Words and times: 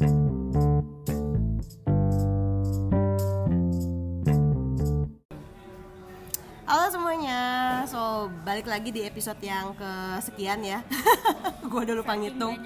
Halo 0.00 0.08
semuanya, 6.88 7.84
so 7.84 8.32
balik 8.40 8.64
lagi 8.64 8.96
di 8.96 9.04
episode 9.04 9.36
yang 9.44 9.76
kesekian 9.76 10.64
ya. 10.64 10.80
gue 11.68 11.80
udah 11.84 11.92
lupa 11.92 12.16
ngitung. 12.16 12.56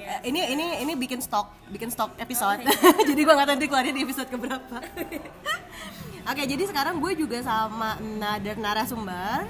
Eh, 0.00 0.32
Ini 0.32 0.56
ini 0.56 0.80
ini 0.80 0.96
bikin 0.96 1.20
stok, 1.20 1.68
bikin 1.68 1.92
stok 1.92 2.16
episode. 2.16 2.64
jadi 3.12 3.20
gue 3.20 3.34
nggak 3.36 3.44
tahu 3.44 3.56
nanti 3.60 3.68
keluarin 3.68 3.92
di 3.92 4.08
episode 4.08 4.32
keberapa. 4.32 4.80
Oke, 6.32 6.42
jadi 6.48 6.64
sekarang 6.64 7.04
gue 7.04 7.20
juga 7.20 7.44
sama 7.44 8.00
another 8.00 8.56
narasumber. 8.56 9.44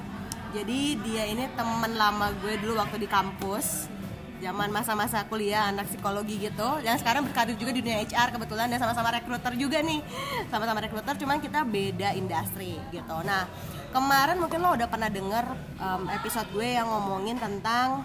Jadi 0.58 0.98
dia 1.06 1.22
ini 1.30 1.46
teman 1.54 1.94
lama 1.94 2.34
gue 2.42 2.58
dulu 2.58 2.74
waktu 2.82 2.98
di 2.98 3.06
kampus 3.06 3.99
zaman 4.40 4.72
masa-masa 4.72 5.22
kuliah 5.28 5.68
anak 5.68 5.86
psikologi 5.92 6.40
gitu. 6.40 6.68
Yang 6.80 7.04
sekarang 7.04 7.28
berkarir 7.28 7.54
juga 7.60 7.76
di 7.76 7.84
dunia 7.84 8.00
HR 8.02 8.34
kebetulan 8.34 8.72
dan 8.72 8.80
sama-sama 8.80 9.12
rekruter 9.12 9.52
juga 9.54 9.78
nih. 9.84 10.00
Sama-sama 10.48 10.80
rekruter 10.80 11.14
cuman 11.20 11.38
kita 11.38 11.60
beda 11.62 12.16
industri 12.16 12.80
gitu. 12.90 13.16
Nah 13.22 13.44
kemarin 13.92 14.40
mungkin 14.40 14.58
lo 14.64 14.74
udah 14.74 14.88
pernah 14.88 15.12
denger 15.12 15.44
um, 15.78 16.02
episode 16.08 16.48
gue 16.56 16.68
yang 16.80 16.88
ngomongin 16.88 17.36
tentang 17.36 18.02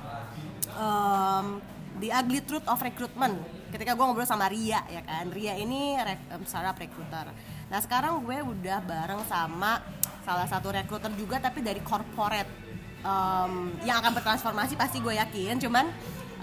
um, 0.76 1.64
the 2.04 2.12
ugly 2.12 2.44
truth 2.44 2.68
of 2.68 2.78
recruitment. 2.84 3.40
Ketika 3.72 3.96
gue 3.96 4.04
ngobrol 4.04 4.28
sama 4.28 4.52
Ria 4.52 4.84
ya 4.92 5.02
kan? 5.08 5.32
Ria 5.32 5.56
ini 5.56 5.96
rek, 5.96 6.36
um, 6.36 6.44
startup 6.44 6.76
recruiter. 6.76 7.32
Nah 7.72 7.80
sekarang 7.80 8.22
gue 8.28 8.44
udah 8.44 8.84
bareng 8.84 9.24
sama 9.26 9.80
salah 10.28 10.50
satu 10.52 10.76
recruiter 10.76 11.12
juga 11.16 11.40
tapi 11.40 11.64
dari 11.64 11.80
corporate. 11.80 12.68
Um, 13.06 13.70
yang 13.86 14.02
akan 14.02 14.18
bertransformasi 14.18 14.74
pasti 14.82 14.98
gue 14.98 15.14
yakin 15.14 15.62
cuman 15.62 15.86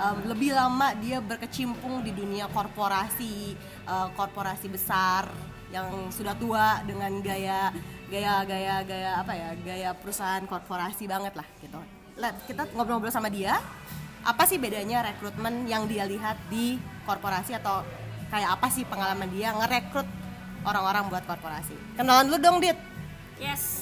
um, 0.02 0.18
lebih 0.26 0.50
lama 0.50 0.90
dia 0.98 1.22
berkecimpung 1.22 2.02
di 2.02 2.10
dunia 2.10 2.50
korporasi 2.50 3.54
uh, 3.86 4.10
korporasi 4.18 4.66
besar 4.66 5.30
yang 5.70 6.10
sudah 6.12 6.36
tua 6.36 6.82
dengan 6.84 7.22
gaya 7.24 7.72
gaya 8.12 8.44
gaya 8.44 8.84
gaya 8.84 9.10
apa 9.24 9.32
ya 9.32 9.48
gaya 9.64 9.90
perusahaan 9.96 10.44
korporasi 10.44 11.08
banget 11.08 11.32
lah 11.32 11.48
gitu. 11.64 11.80
Let, 12.20 12.36
kita 12.44 12.68
ngobrol-ngobrol 12.76 13.14
sama 13.14 13.32
dia. 13.32 13.56
Apa 14.22 14.46
sih 14.46 14.60
bedanya 14.60 15.02
rekrutmen 15.02 15.66
yang 15.66 15.88
dia 15.88 16.04
lihat 16.06 16.38
di 16.52 16.76
korporasi 17.08 17.56
atau 17.56 17.82
kayak 18.28 18.60
apa 18.60 18.68
sih 18.70 18.84
pengalaman 18.84 19.26
dia 19.32 19.50
ngerekrut 19.56 20.06
orang-orang 20.62 21.08
buat 21.08 21.24
korporasi? 21.24 21.74
Kenalan 21.96 22.28
dulu 22.28 22.38
dong 22.38 22.56
dit. 22.60 22.76
Yes. 23.40 23.81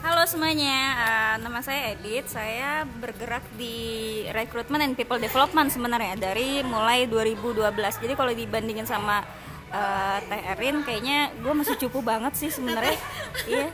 Halo 0.00 0.24
semuanya, 0.24 0.96
uh, 0.96 1.36
nama 1.44 1.60
saya 1.60 1.92
Edit. 1.92 2.24
Saya 2.24 2.88
bergerak 2.88 3.44
di 3.60 4.24
recruitment 4.32 4.80
and 4.80 4.96
people 4.96 5.20
development 5.20 5.68
sebenarnya 5.68 6.16
dari 6.16 6.64
mulai 6.64 7.04
2012. 7.04 7.68
Jadi 7.76 8.14
kalau 8.16 8.32
dibandingin 8.32 8.88
sama 8.88 9.20
uh, 9.68 10.16
Teh 10.24 10.56
Erin, 10.56 10.80
kayaknya 10.88 11.36
gue 11.36 11.52
masih 11.52 11.76
cupu 11.76 12.00
banget 12.00 12.32
sih 12.32 12.48
sebenarnya. 12.48 12.96
iya. 13.44 13.68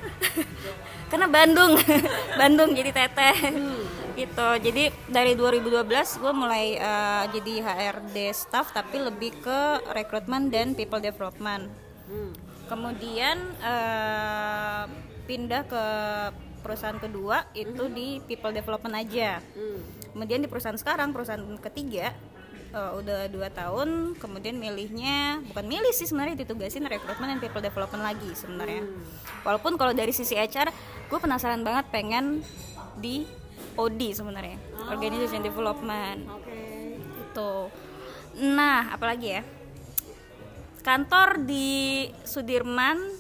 Karena 1.15 1.31
Bandung, 1.31 1.79
Bandung 2.43 2.75
jadi 2.75 2.91
teteh. 2.91 3.55
gitu. 4.19 4.49
Jadi 4.67 4.91
dari 5.07 5.39
2012 5.39 5.87
gue 6.27 6.33
mulai 6.35 6.75
uh, 6.75 7.31
jadi 7.31 7.63
HRD 7.63 8.35
staff 8.35 8.75
tapi 8.75 8.99
lebih 8.99 9.31
ke 9.47 9.95
recruitment 9.95 10.51
dan 10.51 10.75
people 10.75 10.99
development 10.99 11.71
kemudian 12.67 13.39
eh, 13.63 14.85
pindah 15.27 15.63
ke 15.67 15.85
perusahaan 16.67 16.99
kedua 16.99 17.47
itu 17.55 17.87
di 17.87 18.19
people 18.27 18.51
development 18.51 18.95
aja. 18.99 19.39
Kemudian 20.11 20.43
di 20.43 20.49
perusahaan 20.51 20.75
sekarang 20.75 21.15
perusahaan 21.15 21.43
ketiga 21.63 22.11
eh, 22.75 22.91
udah 22.99 23.31
dua 23.31 23.47
tahun 23.55 24.19
kemudian 24.19 24.59
milihnya 24.59 25.47
bukan 25.53 25.67
milih 25.67 25.93
sih 25.95 26.11
sebenarnya 26.11 26.43
ditugasin 26.43 26.83
rekrutmen 26.91 27.37
dan 27.37 27.39
people 27.39 27.63
development 27.63 28.03
lagi 28.03 28.31
sebenarnya. 28.35 28.83
Walaupun 29.47 29.79
kalau 29.79 29.95
dari 29.95 30.11
sisi 30.11 30.35
HR 30.35 30.75
gue 31.07 31.19
penasaran 31.23 31.63
banget 31.63 31.87
pengen 31.95 32.43
di 32.99 33.23
OD 33.79 34.11
sebenarnya 34.11 34.59
organization 34.91 35.47
development. 35.47 36.27
Itu 37.31 37.71
nah 38.43 38.91
apalagi 38.91 39.29
ya? 39.39 39.43
Kantor 40.83 41.43
di 41.43 42.07
Sudirman 42.23 42.99
Oh, 42.99 43.16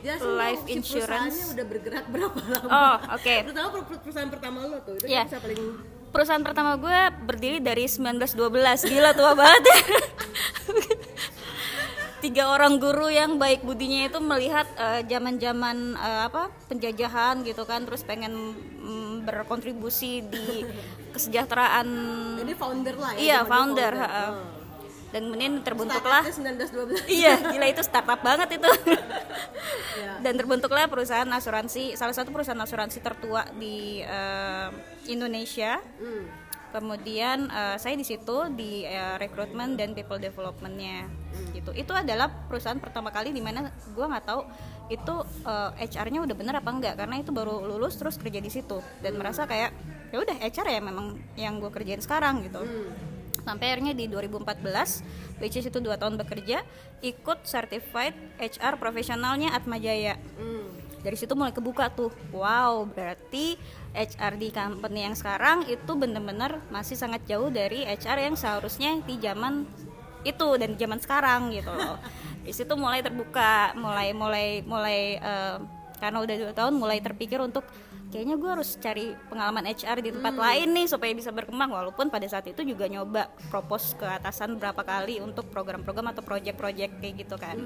jelasin 0.00 0.30
Life 0.34 0.62
si 0.62 0.72
insurance. 0.72 1.36
udah 1.50 1.64
bergerak 1.64 2.04
berapa 2.06 2.38
lama? 2.42 2.68
Oh, 2.68 2.94
oke. 3.14 3.34
Terutama 3.44 3.68
per- 3.70 3.84
per- 3.86 4.00
perusahaan 4.00 4.28
pertama 4.28 4.58
lo 4.64 4.76
tuh, 4.80 4.94
itu 4.94 5.04
Iya. 5.06 5.22
bisa 5.24 5.38
paling 5.38 5.60
perusahaan 6.10 6.40
pertama 6.40 6.74
gue 6.74 6.98
berdiri 7.22 7.58
dari 7.58 7.86
1912 7.86 8.84
gila 8.84 9.10
tua 9.12 9.32
banget 9.32 9.62
ya 9.62 9.78
tiga 12.20 12.50
orang 12.50 12.76
guru 12.76 13.08
yang 13.08 13.36
baik 13.36 13.62
budinya 13.62 14.04
itu 14.04 14.18
melihat 14.18 14.66
eh, 14.74 15.00
zaman-zaman 15.06 15.94
eh, 15.94 16.20
apa 16.26 16.50
penjajahan 16.66 17.42
gitu 17.42 17.62
kan 17.62 17.82
terus 17.82 18.02
pengen 18.02 18.54
mm, 18.76 19.22
berkontribusi 19.22 20.22
di 20.22 20.62
kesejahteraan 21.14 21.86
Jadi 22.36 22.52
founder 22.54 22.94
lah 22.94 23.10
ya. 23.14 23.16
iya 23.16 23.38
founder, 23.42 23.92
ha-ha. 23.94 24.22
Oh. 24.28 24.59
Dan 25.10 25.26
kemudian 25.26 25.52
terbentuklah 25.66 26.22
Startupnya 26.22 26.62
1912. 27.02 27.10
iya 27.22 27.34
gila 27.42 27.66
itu 27.66 27.82
startup 27.82 28.20
banget 28.22 28.48
itu. 28.58 28.70
Iya. 29.98 30.12
dan 30.24 30.34
terbentuklah 30.38 30.86
perusahaan 30.86 31.26
asuransi 31.26 31.98
salah 31.98 32.14
satu 32.14 32.30
perusahaan 32.30 32.58
asuransi 32.58 32.98
tertua 33.02 33.46
di 33.54 34.02
eh, 34.02 34.68
Indonesia. 35.10 35.78
Hmm. 35.98 36.26
kemudian 36.70 37.50
eh, 37.50 37.82
saya 37.82 37.98
di 37.98 38.06
situ 38.06 38.46
di 38.54 38.86
eh, 38.86 39.18
rekrutmen 39.18 39.74
dan 39.74 39.90
people 39.90 40.22
developmentnya. 40.22 41.10
Gitu. 41.50 41.74
Itu 41.74 41.90
adalah 41.90 42.30
perusahaan 42.46 42.78
pertama 42.78 43.10
kali 43.10 43.34
di 43.34 43.42
mana 43.42 43.74
gue 43.74 44.06
nggak 44.06 44.22
tahu 44.22 44.46
itu 44.86 45.14
eh, 45.50 45.90
HR-nya 45.90 46.22
udah 46.22 46.36
bener 46.38 46.54
apa 46.62 46.70
enggak 46.70 46.94
karena 46.94 47.18
itu 47.18 47.34
baru 47.34 47.66
lulus 47.66 47.98
terus 47.98 48.14
kerja 48.14 48.38
di 48.38 48.54
situ. 48.54 48.78
Dan 49.02 49.18
merasa 49.18 49.50
kayak 49.50 49.74
ya 50.14 50.22
udah 50.22 50.36
HR 50.38 50.66
ya 50.70 50.78
memang 50.78 51.18
yang 51.34 51.58
gue 51.58 51.74
kerjain 51.74 51.98
sekarang 51.98 52.46
gitu 52.46 52.62
sampai 53.50 53.74
akhirnya 53.74 53.92
di 53.98 54.06
2014 54.06 55.42
which 55.42 55.58
is 55.58 55.66
itu 55.66 55.82
dua 55.82 55.98
tahun 55.98 56.14
bekerja 56.14 56.62
ikut 57.02 57.42
certified 57.42 58.14
HR 58.38 58.78
profesionalnya 58.78 59.50
Atma 59.50 59.82
Jaya 59.82 60.14
Hmm. 60.38 60.70
dari 61.00 61.16
situ 61.16 61.32
mulai 61.32 61.50
kebuka 61.50 61.90
tuh. 61.90 62.12
Wow 62.30 62.86
berarti 62.86 63.58
HR 63.96 64.38
di 64.38 64.48
company 64.54 65.08
yang 65.08 65.16
sekarang 65.18 65.66
itu 65.66 65.92
bener-bener 65.98 66.62
masih 66.70 66.94
sangat 66.94 67.24
jauh 67.26 67.50
dari 67.50 67.82
HR 67.88 68.30
yang 68.30 68.36
seharusnya 68.38 69.00
di 69.02 69.18
zaman 69.18 69.66
itu 70.22 70.48
dan 70.60 70.76
zaman 70.76 71.00
sekarang 71.00 71.50
gitu. 71.56 71.72
Loh 71.72 71.98
di 72.46 72.52
situ 72.52 72.72
mulai 72.76 73.00
terbuka 73.00 73.74
mulai 73.76 74.12
mulai 74.12 74.60
mulai 74.64 75.16
eh, 75.18 75.56
karena 76.00 76.18
udah 76.24 76.36
dua 76.36 76.52
tahun 76.56 76.74
mulai 76.76 77.00
terpikir 77.00 77.40
untuk 77.40 77.64
kayaknya 78.10 78.36
gue 78.36 78.50
harus 78.50 78.74
cari 78.76 79.14
pengalaman 79.30 79.70
HR 79.70 79.98
di 80.02 80.10
tempat 80.10 80.34
lain 80.34 80.68
nih 80.74 80.86
supaya 80.90 81.14
bisa 81.14 81.30
berkembang 81.30 81.70
walaupun 81.70 82.10
pada 82.10 82.26
saat 82.26 82.46
itu 82.50 82.66
juga 82.66 82.90
nyoba 82.90 83.30
propose 83.48 83.94
ke 83.94 84.06
atasan 84.06 84.58
berapa 84.58 84.82
kali 84.82 85.22
untuk 85.22 85.46
program-program 85.48 86.10
atau 86.10 86.22
project-project 86.26 86.98
kayak 86.98 87.14
gitu 87.22 87.38
kan 87.38 87.56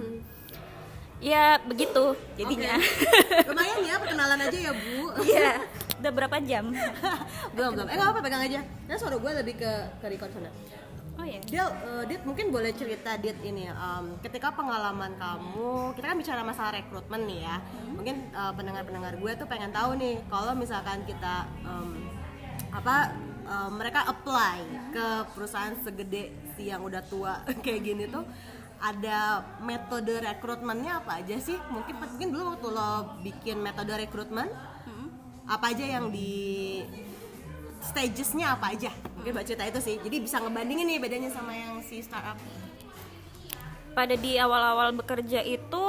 ya 1.24 1.56
begitu 1.64 2.12
jadinya 2.36 2.76
Lumayan 3.48 3.80
ya 3.84 3.94
perkenalan 3.98 4.38
aja 4.40 4.58
ya, 4.58 4.72
Bu. 4.72 5.10
Iya, 5.22 5.52
udah 6.00 6.12
berapa 6.14 6.36
jam? 6.42 6.64
belum, 7.54 7.70
belum. 7.76 7.86
Eh, 7.90 7.94
enggak 7.98 8.08
apa-apa, 8.10 8.20
pegang 8.24 8.42
aja. 8.44 8.60
Nah, 8.86 8.96
suara 8.96 9.16
gue 9.18 9.32
lebih 9.42 9.54
ke 9.58 9.72
ke 10.00 10.06
record 10.08 10.30
sana. 10.32 10.50
Oh 11.14 11.26
ya. 11.26 11.38
Dit, 11.40 11.54
eh, 11.54 12.04
Dit 12.10 12.22
mungkin 12.26 12.50
boleh 12.50 12.74
cerita 12.74 13.14
Dit 13.16 13.38
ini 13.46 13.70
um, 13.70 14.18
ketika 14.18 14.50
pengalaman 14.50 15.14
kamu 15.14 15.94
kita 15.94 16.06
kan 16.10 16.18
bicara 16.18 16.40
masalah 16.42 16.72
rekrutmen 16.74 17.22
nih 17.26 17.46
ya. 17.46 17.56
Mungkin 17.94 18.16
eh, 18.34 18.52
pendengar-pendengar 18.54 19.14
gue 19.22 19.32
tuh 19.38 19.46
pengen 19.46 19.70
tahu 19.70 19.94
nih 19.94 20.18
kalau 20.26 20.52
misalkan 20.58 21.06
kita 21.06 21.46
um, 21.62 22.10
apa 22.74 23.14
eh, 23.46 23.70
mereka 23.70 24.06
apply 24.10 24.58
ke 24.90 25.06
perusahaan 25.32 25.74
segede 25.80 26.34
si 26.58 26.70
yang 26.70 26.82
udah 26.82 27.02
tua 27.06 27.46
kayak 27.64 27.80
gini 27.82 28.10
tuh 28.10 28.26
ada 28.84 29.40
metode 29.64 30.18
rekrutmennya 30.18 31.00
apa 31.00 31.22
aja 31.22 31.38
sih? 31.38 31.56
Mungkin 31.70 31.94
mungkin 31.94 32.28
dulu 32.34 32.42
waktu 32.58 32.68
lo 32.74 32.90
bikin 33.22 33.62
metode 33.62 33.94
rekrutmen 33.96 34.50
apa 35.44 35.76
aja 35.76 35.84
yang 35.84 36.08
di 36.08 36.80
stagesnya 37.84 38.56
apa 38.56 38.72
aja 38.72 38.90
mungkin 39.14 39.32
baca 39.36 39.46
cerita 39.46 39.64
itu 39.68 39.80
sih 39.80 39.96
jadi 40.00 40.16
bisa 40.20 40.36
ngebandingin 40.40 40.86
nih 40.88 40.98
bedanya 41.00 41.30
sama 41.30 41.52
yang 41.52 41.80
si 41.84 42.00
startup 42.00 42.36
Pada 43.94 44.18
di 44.18 44.34
awal-awal 44.34 44.90
bekerja 44.90 45.38
itu, 45.46 45.82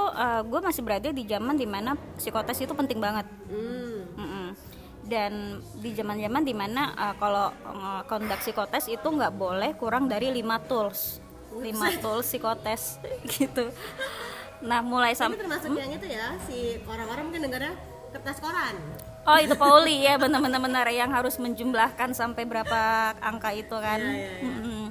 gue 0.45 0.59
masih 0.61 0.85
berada 0.85 1.09
di 1.09 1.25
zaman 1.25 1.57
di 1.57 1.65
mana 1.65 1.97
psikotes 2.21 2.61
itu 2.61 2.69
penting 2.77 3.01
banget. 3.01 3.25
hmm. 3.49 3.97
Mm-mm. 4.13 4.47
Dan 5.09 5.57
di 5.81 5.89
zaman-zaman 5.89 6.45
di 6.45 6.53
mana 6.53 6.93
uh, 6.93 7.17
kalau 7.17 7.49
uh, 7.65 8.05
conduct 8.05 8.45
psikotes 8.45 8.93
itu 8.93 9.01
nggak 9.09 9.33
boleh 9.33 9.73
kurang 9.73 10.05
dari 10.05 10.29
5 10.29 10.69
tools, 10.69 11.17
5 11.57 11.65
tools 12.05 12.29
psikotes 12.29 13.01
gitu. 13.41 13.73
Nah 14.61 14.85
mulai 14.85 15.17
sampai 15.17 15.41
termasuk 15.41 15.73
yang 15.73 15.89
itu 15.89 16.05
ya 16.05 16.37
si 16.45 16.77
orang-orang 16.85 17.33
mungkin 17.33 17.41
dengarnya 17.49 17.73
kertas 18.15 18.39
koran 18.39 18.79
Oh 19.25 19.37
itu 19.41 19.57
Pauli 19.57 20.05
ya 20.05 20.21
benar-benar 20.21 20.61
benar 20.61 20.85
yang 20.93 21.09
harus 21.09 21.41
menjumlahkan 21.41 22.13
sampai 22.13 22.45
berapa 22.45 23.09
angka 23.17 23.57
itu 23.57 23.73
kan. 23.73 23.97
Iya, 23.97 24.21
iya, 24.21 24.29
iya. 24.37 24.45
Mm-mm. 24.45 24.85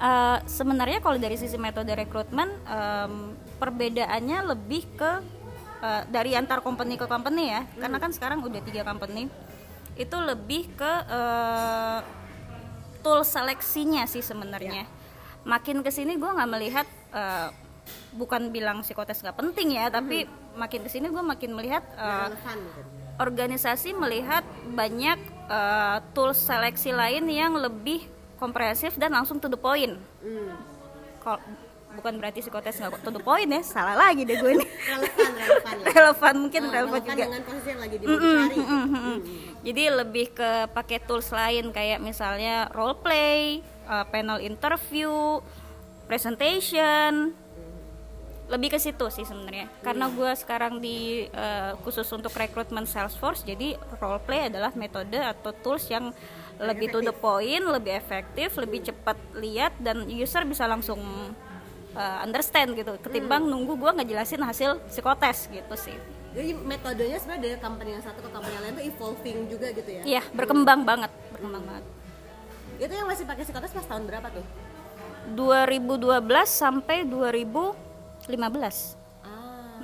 Uh, 0.00 0.38
sebenarnya 0.48 0.98
kalau 0.98 1.22
dari 1.22 1.38
sisi 1.38 1.54
metode 1.54 1.94
rekrutmen 1.94 2.50
um, 2.66 3.36
perbedaannya 3.62 4.38
lebih 4.50 4.90
ke 4.98 5.22
uh, 5.84 6.02
dari 6.08 6.34
antar 6.34 6.64
company 6.64 6.96
ke 6.96 7.04
company 7.04 7.52
ya 7.52 7.62
karena 7.76 8.00
kan 8.00 8.10
sekarang 8.10 8.40
udah 8.40 8.64
tiga 8.64 8.80
company 8.82 9.28
itu 10.00 10.16
lebih 10.16 10.72
ke 10.72 10.92
uh, 11.12 12.00
tool 13.04 13.20
seleksinya 13.20 14.08
sih 14.08 14.24
sebenarnya 14.24 14.88
makin 15.44 15.84
ke 15.84 15.92
sini 15.92 16.16
gue 16.16 16.30
nggak 16.32 16.48
melihat 16.48 16.88
uh, 17.12 17.52
bukan 18.14 18.50
bilang 18.50 18.82
psikotes 18.82 19.22
nggak 19.22 19.38
penting 19.38 19.78
ya 19.78 19.90
tapi 19.90 20.26
makin 20.58 20.82
ke 20.82 20.90
sini 20.90 21.06
gue 21.08 21.22
makin 21.22 21.54
melihat 21.54 21.84
uh, 21.94 22.30
organisasi 23.20 23.92
melihat 23.92 24.42
banyak 24.72 25.20
uh, 25.46 26.00
tools 26.16 26.40
seleksi 26.40 26.90
lain 26.90 27.28
yang 27.28 27.52
lebih 27.54 28.08
komprehensif 28.40 28.96
dan 28.96 29.12
langsung 29.12 29.36
to 29.36 29.52
the 29.52 29.60
point. 29.60 30.00
Hmm. 30.24 30.56
Kalau 31.20 31.36
bukan 31.92 32.16
berarti 32.16 32.40
psikotes 32.40 32.80
nggak 32.80 33.04
to 33.04 33.12
the 33.12 33.20
point 33.20 33.52
ya, 33.52 33.60
salah 33.60 33.92
lagi 33.92 34.24
deh 34.24 34.40
gue 34.40 34.56
ini. 34.56 34.66
Relevan, 34.90 35.30
relevan 35.36 35.74
ya. 35.76 35.86
relevan 35.92 36.34
mungkin 36.40 36.62
Ah, 36.64 36.72
relevan 36.72 36.88
relevan 36.88 37.02
juga. 37.12 37.24
dengan 37.28 37.42
posisi 37.44 37.68
yang 37.68 37.80
lagi 37.84 37.96
di 38.00 38.04
mau 38.08 38.16
dicari. 38.16 38.56
Mm, 38.56 38.64
mm, 38.72 38.88
mm. 38.88 39.18
Jadi 39.60 39.82
lebih 39.92 40.26
ke 40.32 40.50
pakai 40.72 40.98
tools 41.04 41.28
lain 41.28 41.64
kayak 41.76 42.00
misalnya 42.00 42.72
role 42.72 42.96
play, 42.96 43.60
uh, 43.84 44.08
panel 44.08 44.40
interview, 44.40 45.44
presentation 46.08 47.36
lebih 48.50 48.74
ke 48.74 48.78
situ 48.82 49.06
sih 49.14 49.22
sebenarnya 49.22 49.70
karena 49.80 50.10
hmm. 50.10 50.14
gue 50.18 50.30
sekarang 50.34 50.74
di 50.82 51.30
uh, 51.30 51.78
khusus 51.86 52.04
untuk 52.10 52.34
rekrutmen 52.34 52.82
Salesforce 52.82 53.46
jadi 53.46 53.78
role 54.02 54.18
play 54.26 54.50
adalah 54.50 54.74
metode 54.74 55.14
atau 55.14 55.54
tools 55.54 55.86
yang 55.86 56.10
lebih 56.58 56.90
to 56.90 56.98
the 57.00 57.14
point 57.14 57.62
lebih 57.62 57.94
efektif 57.94 58.58
lebih 58.58 58.82
cepat 58.82 59.16
lihat 59.38 59.78
dan 59.78 60.02
user 60.10 60.42
bisa 60.42 60.66
langsung 60.66 60.98
uh, 61.94 62.18
understand 62.26 62.74
gitu 62.74 62.98
ketimbang 62.98 63.46
hmm. 63.46 63.50
nunggu 63.54 63.78
gue 63.78 63.90
ngejelasin 64.02 64.42
hasil 64.42 64.82
psikotes 64.90 65.46
gitu 65.46 65.74
sih 65.78 65.94
jadi 66.34 66.54
metodenya 66.58 67.18
sebenarnya 67.22 67.42
dari 67.42 67.56
company 67.62 67.90
yang 67.94 68.04
satu 68.04 68.18
ke 68.22 68.30
company 68.34 68.54
yang 68.58 68.64
lain 68.66 68.74
itu 68.78 68.84
evolving 68.90 69.38
juga 69.46 69.66
gitu 69.70 69.90
ya 69.94 70.02
iya 70.18 70.22
berkembang 70.34 70.82
hmm. 70.82 70.90
banget 70.90 71.10
berkembang 71.30 71.62
hmm. 71.62 71.70
banget 71.70 71.84
itu 72.80 72.92
yang 72.98 73.06
masih 73.06 73.24
pakai 73.30 73.42
psikotes 73.46 73.72
pas 73.78 73.86
tahun 73.86 74.04
berapa 74.10 74.28
tuh 74.34 74.46
2012 75.38 76.18
sampai 76.50 77.06
2000 77.06 77.89
15 78.32 79.26
ah. 79.26 79.80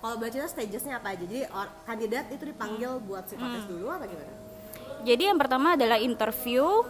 kalau 0.00 0.16
bachelor 0.16 0.48
stagesnya 0.48 0.96
apa 0.96 1.12
aja? 1.12 1.24
Jadi 1.26 1.40
or, 1.50 1.68
kandidat 1.84 2.26
itu 2.32 2.44
dipanggil 2.48 2.96
hmm. 2.96 3.06
buat 3.10 3.24
psikotes 3.28 3.64
hmm. 3.66 3.70
dulu 3.70 3.86
apa 3.92 4.04
gimana? 4.08 4.32
Jadi 5.00 5.22
yang 5.32 5.38
pertama 5.40 5.80
adalah 5.80 5.96
interview, 5.96 6.84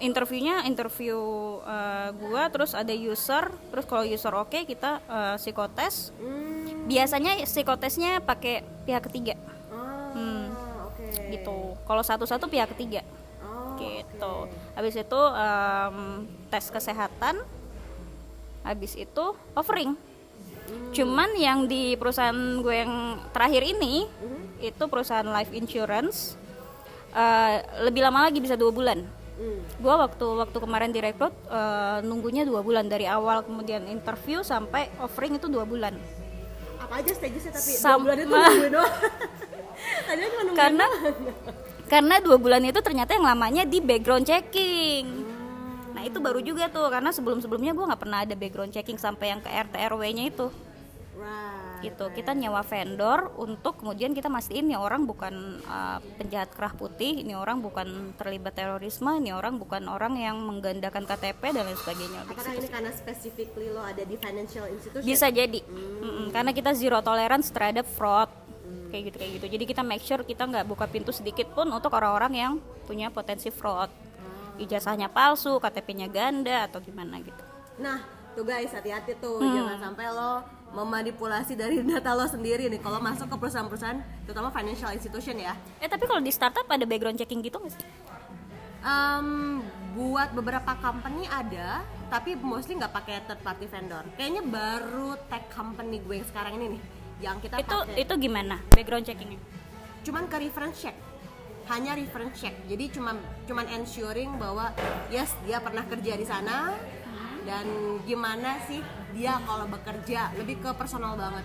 interviewnya 0.00 0.64
interview 0.64 1.16
uh, 1.64 2.08
gua, 2.16 2.48
terus 2.48 2.72
ada 2.72 2.92
user, 2.92 3.52
terus 3.72 3.84
kalau 3.84 4.04
user 4.04 4.32
oke 4.32 4.52
okay, 4.52 4.62
kita 4.64 5.04
uh, 5.08 5.36
psikotes. 5.36 6.12
Hmm. 6.16 6.88
Biasanya 6.88 7.44
psikotesnya 7.44 8.24
pakai 8.24 8.64
pihak 8.88 9.04
ketiga. 9.08 9.34
Oh, 9.68 10.16
hmm. 10.16 10.44
okay. 10.92 11.36
Gitu. 11.36 11.58
Kalau 11.84 12.02
satu-satu 12.04 12.48
pihak 12.48 12.72
ketiga. 12.72 13.04
Oh, 13.44 13.76
gitu. 13.76 14.34
Okay. 14.48 14.76
Habis 14.76 14.94
itu 14.96 15.20
um, 15.20 15.96
tes 16.48 16.64
kesehatan 16.72 17.44
habis 18.62 18.94
itu 18.94 19.24
offering. 19.54 19.94
Cuman 20.94 21.34
yang 21.36 21.68
di 21.68 21.98
perusahaan 21.98 22.34
gue 22.62 22.74
yang 22.74 23.20
terakhir 23.34 23.62
ini 23.66 24.08
itu 24.62 24.84
perusahaan 24.86 25.26
life 25.26 25.50
insurance 25.52 26.38
eh, 27.12 27.60
lebih 27.84 28.00
lama 28.06 28.30
lagi 28.30 28.38
bisa 28.40 28.54
dua 28.56 28.70
bulan. 28.72 29.02
Hmm. 29.32 29.58
Gue 29.80 29.94
waktu 29.96 30.26
waktu 30.38 30.58
kemarin 30.62 30.90
direkrut 30.94 31.34
eh, 31.50 31.98
nunggunya 32.06 32.46
dua 32.46 32.62
bulan 32.62 32.86
dari 32.88 33.04
awal 33.04 33.44
kemudian 33.44 33.84
interview 33.90 34.40
sampai 34.40 34.88
offering 35.02 35.36
itu 35.36 35.50
dua 35.50 35.66
bulan. 35.66 35.98
Apa 36.78 37.02
aja 37.02 37.10
stagesnya 37.12 37.52
tapi 37.52 37.70
dua 37.76 37.82
Sam- 37.82 38.02
bulan 38.06 38.16
itu 38.22 38.32
nungguin 38.32 38.72
doang. 38.72 38.94
Karena 40.60 40.86
karena 41.90 42.14
dua 42.22 42.36
bulan 42.38 42.62
itu 42.64 42.80
ternyata 42.80 43.12
yang 43.12 43.26
lamanya 43.26 43.62
di 43.66 43.82
background 43.82 44.24
checking. 44.24 45.21
Nah 46.02 46.10
itu 46.10 46.18
baru 46.18 46.42
juga 46.42 46.66
tuh 46.66 46.90
karena 46.90 47.14
sebelum 47.14 47.38
sebelumnya 47.38 47.70
gue 47.70 47.86
nggak 47.86 48.02
pernah 48.02 48.26
ada 48.26 48.34
background 48.34 48.74
checking 48.74 48.98
sampai 48.98 49.30
yang 49.30 49.38
ke 49.38 49.46
RT 49.46 49.74
RW-nya 49.78 50.34
itu. 50.34 50.50
Right. 51.12 51.86
gitu 51.86 52.08
kita 52.14 52.32
nyewa 52.32 52.64
vendor 52.64 53.36
untuk 53.36 53.78
kemudian 53.78 54.16
kita 54.16 54.32
mastiin 54.32 54.70
ini 54.72 54.74
orang 54.78 55.04
bukan 55.04 55.60
uh, 55.66 56.00
penjahat 56.18 56.50
kerah 56.56 56.72
putih 56.72 57.20
ini 57.20 57.36
orang 57.36 57.60
bukan 57.60 58.16
terlibat 58.16 58.56
terorisme 58.56 59.12
ini 59.20 59.30
orang 59.30 59.60
bukan 59.60 59.86
orang 59.92 60.16
yang 60.18 60.40
menggandakan 60.40 61.04
KTP 61.04 61.52
dan 61.52 61.62
lain 61.68 61.78
sebagainya. 61.78 62.26
Apakah 62.26 62.54
ini 62.56 62.68
karena 62.70 62.90
specifically 62.96 63.68
lo 63.70 63.84
ada 63.84 64.02
di 64.02 64.16
financial 64.16 64.66
institution? 64.72 65.04
bisa 65.04 65.26
jadi. 65.28 65.60
Mm-mm, 65.62 66.32
karena 66.32 66.50
kita 66.56 66.70
zero 66.74 66.98
tolerance 67.04 67.52
terhadap 67.52 67.84
fraud. 67.86 68.32
Kayak 68.88 69.12
gitu 69.12 69.16
kayak 69.20 69.32
gitu. 69.36 69.46
Jadi 69.52 69.64
kita 69.68 69.82
make 69.84 70.02
sure 70.02 70.22
kita 70.24 70.42
nggak 70.48 70.64
buka 70.64 70.88
pintu 70.88 71.12
sedikit 71.12 71.52
pun 71.52 71.68
untuk 71.68 71.92
orang-orang 71.92 72.32
yang 72.34 72.52
punya 72.88 73.12
potensi 73.12 73.52
fraud 73.52 73.92
ijazahnya 74.54 75.06
palsu 75.06 75.56
KTP-nya 75.56 76.06
ganda 76.06 76.64
atau 76.64 76.78
gimana 76.78 77.18
gitu 77.18 77.42
Nah, 77.74 78.04
tuh 78.32 78.42
guys 78.42 78.68
hati-hati 78.68 79.16
tuh 79.16 79.38
Hmm. 79.38 79.52
jangan 79.54 79.76
sampai 79.82 80.06
lo 80.08 80.44
memanipulasi 80.72 81.52
dari 81.52 81.80
data 81.86 82.12
lo 82.12 82.24
sendiri 82.24 82.66
nih 82.66 82.78
kalau 82.78 82.96
masuk 82.98 83.26
ke 83.26 83.36
perusahaan-perusahaan 83.36 83.98
terutama 84.22 84.48
financial 84.48 84.90
institution 84.90 85.36
ya. 85.36 85.52
eh 85.76 85.86
tapi 85.86 86.04
kalau 86.04 86.18
di 86.18 86.28
startup 86.28 86.64
ada 86.66 86.82
background 86.82 87.16
checking 87.16 87.40
gitu 87.40 87.56
nggak 87.56 87.72
sih 87.72 87.84
Em, 88.82 89.62
buat 89.92 90.34
beberapa 90.34 90.74
company 90.76 91.22
ada, 91.24 91.86
tapi 92.08 92.34
mostly 92.34 92.74
nggak 92.74 92.90
pakai 92.90 93.22
third 93.22 93.38
party 93.38 93.70
vendor. 93.70 94.02
Kayaknya 94.12 94.42
baru 94.42 95.14
tech 95.30 95.46
company 95.48 96.02
gue 96.02 96.18
yang 96.18 96.26
sekarang 96.26 96.52
ini 96.56 96.66
nih 96.74 96.82
yang 97.22 97.38
kita 97.38 97.54
itu 97.56 97.70
pakai. 97.70 98.02
itu 98.02 98.14
gimana 98.18 98.58
background 98.68 99.06
checkingnya 99.06 99.38
cuman 100.02 100.26
ke 100.26 100.36
reference 100.40 100.82
check 100.82 100.98
hanya 101.70 101.94
reference 101.94 102.40
check. 102.42 102.54
Jadi 102.66 102.90
cuman 102.94 103.16
cuman 103.46 103.66
ensuring 103.70 104.34
bahwa 104.40 104.74
yes 105.12 105.34
dia 105.46 105.62
pernah 105.62 105.86
kerja 105.86 106.18
di 106.18 106.26
sana. 106.26 106.74
Dan 107.42 107.98
gimana 108.06 108.62
sih 108.70 108.78
dia 109.14 109.38
kalau 109.42 109.66
bekerja? 109.66 110.30
Lebih 110.38 110.62
ke 110.62 110.70
personal 110.78 111.18
banget. 111.18 111.42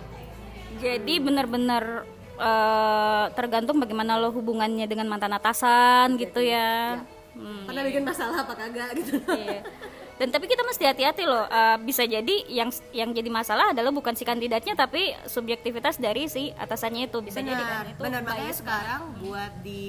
Jadi 0.77 1.13
benar-benar 1.17 2.05
eh, 2.37 3.25
tergantung 3.33 3.81
bagaimana 3.81 4.21
lo 4.21 4.29
hubungannya 4.29 4.85
dengan 4.85 5.09
mantan 5.09 5.33
atasan 5.33 6.21
gitu 6.21 6.37
ya. 6.41 7.01
Hmm, 7.37 7.69
pernah 7.69 7.83
bikin 7.85 8.05
masalah 8.05 8.45
apa 8.45 8.53
kagak 8.53 8.97
gitu. 8.97 9.21
Iya. 9.25 9.61
Dan 10.17 10.27
tapi 10.27 10.45
kita 10.45 10.61
mesti 10.61 10.83
hati-hati 10.83 11.23
loh. 11.23 11.45
Eh, 11.47 11.77
bisa 11.79 12.01
jadi 12.01 12.25
yang 12.47 12.67
yang 12.91 13.09
jadi 13.11 13.29
masalah 13.29 13.69
adalah 13.69 13.89
bukan 13.89 14.11
si 14.11 14.23
kandidatnya 14.23 14.73
tapi 14.73 15.13
subjektivitas 15.23 15.95
dari 15.95 16.25
si 16.25 16.49
atasannya 16.51 17.05
itu 17.05 17.19
bisa 17.19 17.37
jadi 17.39 17.53
kan 17.55 17.85
itu 17.87 18.01
benar 18.01 18.21
makanya 18.21 18.51
sekarang 18.51 19.01
buat 19.19 19.53
di 19.61 19.85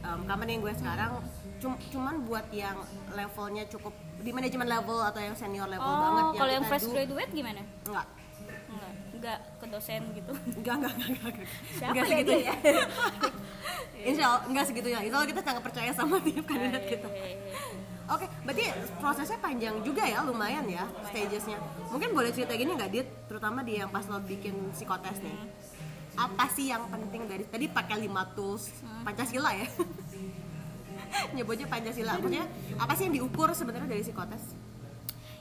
um, 0.00 0.24
company 0.24 0.50
yang 0.50 0.62
gue 0.62 0.74
sekarang 0.74 1.10
cum- 1.56 1.80
cuman 1.86 2.14
buat 2.22 2.46
yang 2.50 2.76
levelnya 3.10 3.64
cukup 3.66 3.92
di 4.16 4.30
manajemen 4.30 4.64
level 4.66 4.98
atau 4.98 5.20
yang 5.20 5.32
senior 5.32 5.66
level 5.66 5.84
banget 5.84 6.24
Oh, 6.24 6.32
kalau 6.34 6.52
yang 6.52 6.64
fresh 6.64 6.86
graduate 6.86 7.30
gimana? 7.30 7.60
enggak 7.82 8.06
Enggak, 8.66 8.90
enggak 9.12 9.38
ke 9.56 9.66
dosen 9.66 10.02
gitu. 10.12 10.32
enggak 10.54 10.74
enggak 10.74 10.92
enggak 10.94 11.08
enggak, 11.10 11.32
enggak. 11.34 11.48
Siapa 11.70 11.90
Enggak 11.90 12.04
ya 12.04 12.12
segitunya. 12.14 12.52
dia 12.54 12.72
ya? 12.72 12.84
Insya 14.08 14.24
Allah 14.26 14.40
enggak 14.46 14.64
segitunya. 14.66 14.98
Insya 15.00 15.16
Allah 15.16 15.28
kita 15.28 15.42
sangat 15.42 15.62
percaya 15.62 15.90
sama 15.92 16.16
tiap 16.18 16.44
kandidat 16.44 16.80
Iya, 16.80 16.90
kita. 16.92 17.08
Oke, 18.06 18.26
berarti 18.46 18.70
prosesnya 19.02 19.38
panjang 19.42 19.82
juga 19.82 20.06
ya, 20.06 20.22
lumayan 20.22 20.62
ya 20.70 20.86
stagesnya. 21.10 21.58
Mungkin 21.90 22.14
boleh 22.14 22.30
cerita 22.30 22.54
gini 22.54 22.70
nggak, 22.78 22.90
Dit? 22.94 23.08
Terutama 23.26 23.66
di 23.66 23.82
yang 23.82 23.90
pas 23.90 24.06
lo 24.06 24.22
bikin 24.22 24.54
psikotes 24.70 25.18
nih. 25.18 25.34
Apa 26.14 26.46
sih 26.54 26.70
yang 26.70 26.86
penting 26.86 27.26
dari 27.26 27.44
tadi 27.44 27.66
pakai 27.66 28.00
lima 28.06 28.24
tools 28.38 28.70
Pancasila 29.02 29.50
ya? 29.52 29.66
Nyebutnya 31.36 31.66
Pancasila. 31.66 32.14
Maksudnya 32.16 32.46
apa 32.78 32.92
sih 32.94 33.10
yang 33.10 33.14
diukur 33.18 33.50
sebenarnya 33.52 33.90
dari 33.90 34.02
psikotes? 34.06 34.54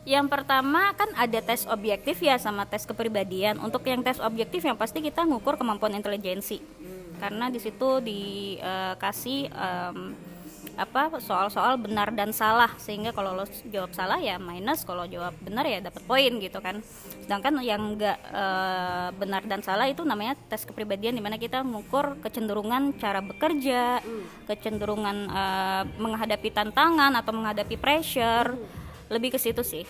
Yang 0.05 0.25
pertama 0.29 0.93
kan 0.93 1.09
ada 1.17 1.39
tes 1.41 1.65
objektif 1.69 2.17
ya 2.21 2.41
sama 2.41 2.65
tes 2.65 2.85
kepribadian. 2.85 3.61
Untuk 3.61 3.85
yang 3.85 4.01
tes 4.01 4.17
objektif 4.17 4.65
yang 4.65 4.77
pasti 4.77 5.05
kita 5.05 5.21
ngukur 5.21 5.57
kemampuan 5.57 5.93
intelijensi. 5.93 6.61
Karena 7.21 7.49
di 7.53 7.61
situ 7.61 8.01
dikasih 8.01 9.49
em, 9.49 9.97
apa 10.75 11.17
soal-soal 11.23 11.79
benar 11.79 12.11
dan 12.11 12.35
salah. 12.35 12.71
Sehingga 12.79 13.15
kalau 13.15 13.35
lo 13.35 13.45
jawab 13.71 13.91
salah 13.95 14.19
ya 14.19 14.35
minus. 14.35 14.83
Kalau 14.83 15.07
jawab 15.07 15.35
benar 15.41 15.65
ya 15.65 15.79
dapat 15.79 16.03
poin 16.03 16.31
gitu 16.39 16.59
kan. 16.59 16.83
Sedangkan 17.23 17.59
yang 17.63 17.95
enggak 17.95 18.19
eh, 18.19 19.09
benar 19.15 19.41
dan 19.47 19.63
salah 19.63 19.87
itu 19.87 20.03
namanya 20.03 20.35
tes 20.51 20.67
kepribadian 20.67 21.15
di 21.15 21.23
mana 21.23 21.39
kita 21.39 21.63
mengukur 21.63 22.19
kecenderungan 22.19 22.95
cara 22.99 23.23
bekerja 23.23 24.03
kecenderungan 24.45 25.17
eh, 25.31 25.83
menghadapi 25.97 26.49
tantangan 26.51 27.15
atau 27.15 27.31
menghadapi 27.31 27.75
pressure. 27.79 28.53
Lebih 29.09 29.35
ke 29.35 29.39
situ 29.39 29.63
sih. 29.63 29.85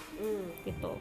Gitu. 0.64 0.92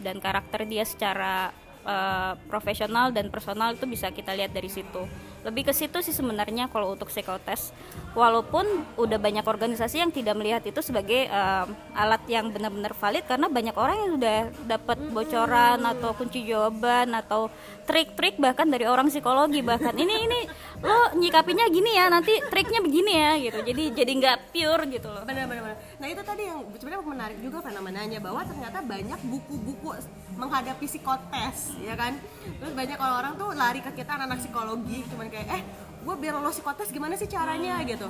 Dan 0.00 0.22
karakter 0.22 0.64
dia 0.64 0.86
secara 0.86 1.50
eh, 1.82 2.32
profesional 2.46 3.10
dan 3.10 3.28
personal 3.28 3.74
itu 3.74 3.84
bisa 3.90 4.14
kita 4.14 4.32
lihat 4.32 4.54
dari 4.54 4.70
situ 4.70 5.04
lebih 5.44 5.68
ke 5.68 5.72
situ 5.76 6.00
sih 6.00 6.16
sebenarnya 6.16 6.72
kalau 6.72 6.96
untuk 6.96 7.12
psikotes. 7.12 7.70
Walaupun 8.16 8.64
udah 8.96 9.18
banyak 9.18 9.44
organisasi 9.44 10.00
yang 10.00 10.08
tidak 10.14 10.38
melihat 10.38 10.62
itu 10.64 10.80
sebagai 10.80 11.28
um, 11.28 11.74
alat 11.92 12.22
yang 12.30 12.48
benar-benar 12.48 12.94
valid 12.94 13.26
karena 13.26 13.50
banyak 13.50 13.74
orang 13.74 13.96
yang 14.00 14.10
sudah 14.16 14.38
dapat 14.64 14.98
bocoran 15.10 15.78
atau 15.82 16.10
kunci 16.14 16.46
jawaban 16.46 17.10
atau 17.10 17.50
trik-trik 17.84 18.40
bahkan 18.40 18.70
dari 18.70 18.88
orang 18.88 19.10
psikologi. 19.12 19.60
Bahkan 19.60 19.94
ini 19.98 20.14
ini 20.30 20.40
lo 20.80 21.12
nyikapinya 21.18 21.66
gini 21.68 21.90
ya 21.92 22.06
nanti 22.08 22.38
triknya 22.48 22.80
begini 22.80 23.12
ya 23.12 23.32
gitu. 23.36 23.58
Jadi 23.66 23.82
jadi 23.92 24.12
nggak 24.14 24.36
pure 24.54 24.84
gitu 24.88 25.08
loh. 25.12 25.22
Benar-benar 25.26 25.76
nah 25.98 26.06
itu 26.06 26.22
tadi 26.22 26.42
yang 26.46 26.62
sebenarnya 26.78 27.02
menarik 27.02 27.38
juga 27.42 27.58
fenomenanya 27.60 28.18
bahwa 28.22 28.46
ternyata 28.46 28.78
banyak 28.80 29.20
buku-buku 29.26 29.90
menghadapi 30.38 30.86
psikotes 30.86 31.74
ya 31.82 31.98
kan? 31.98 32.14
Terus 32.62 32.72
banyak 32.72 32.98
orang-orang 32.98 33.34
tuh 33.34 33.50
lari 33.58 33.80
ke 33.82 33.90
kita 33.90 34.16
anak-anak 34.16 34.38
psikologi 34.38 35.02
cuman 35.10 35.26
kayak 35.34 35.48
eh 35.50 35.62
gue 36.04 36.14
biar 36.20 36.36
lo 36.38 36.52
psikotes 36.52 36.94
gimana 36.94 37.18
sih 37.18 37.26
caranya? 37.26 37.82
Gitu. 37.82 38.06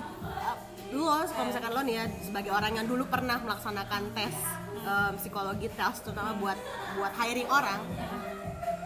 Lo 0.92 1.24
kalau 1.24 1.46
misalkan 1.48 1.72
lo 1.72 1.80
nih 1.80 1.94
ya 1.96 2.04
sebagai 2.20 2.52
orang 2.52 2.72
yang 2.76 2.86
dulu 2.86 3.08
pernah 3.08 3.40
melaksanakan 3.40 4.02
tes 4.12 4.34
um, 4.84 5.12
psikologi 5.16 5.72
tes 5.72 6.04
terutama 6.04 6.36
buat 6.36 6.58
buat 7.00 7.12
hiring 7.16 7.48
orang 7.48 7.80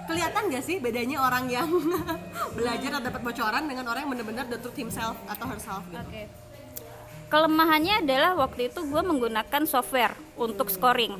kelihatan 0.08 0.48
gak 0.48 0.64
sih 0.64 0.80
bedanya 0.80 1.20
orang 1.20 1.52
yang 1.52 1.68
belajar 2.56 2.96
atau 2.96 3.12
dapat 3.12 3.20
bocoran 3.20 3.68
dengan 3.68 3.84
orang 3.92 4.08
yang 4.08 4.12
benar-benar 4.16 4.48
the 4.48 4.56
truth 4.56 4.80
himself 4.80 5.20
atau 5.28 5.44
herself 5.52 5.84
gitu? 5.92 6.00
Oke. 6.00 6.24
Kelemahannya 7.28 8.00
adalah 8.00 8.32
waktu 8.40 8.72
itu 8.72 8.80
gue 8.88 9.02
menggunakan 9.04 9.68
software 9.68 10.16
untuk 10.40 10.72
scoring. 10.72 11.12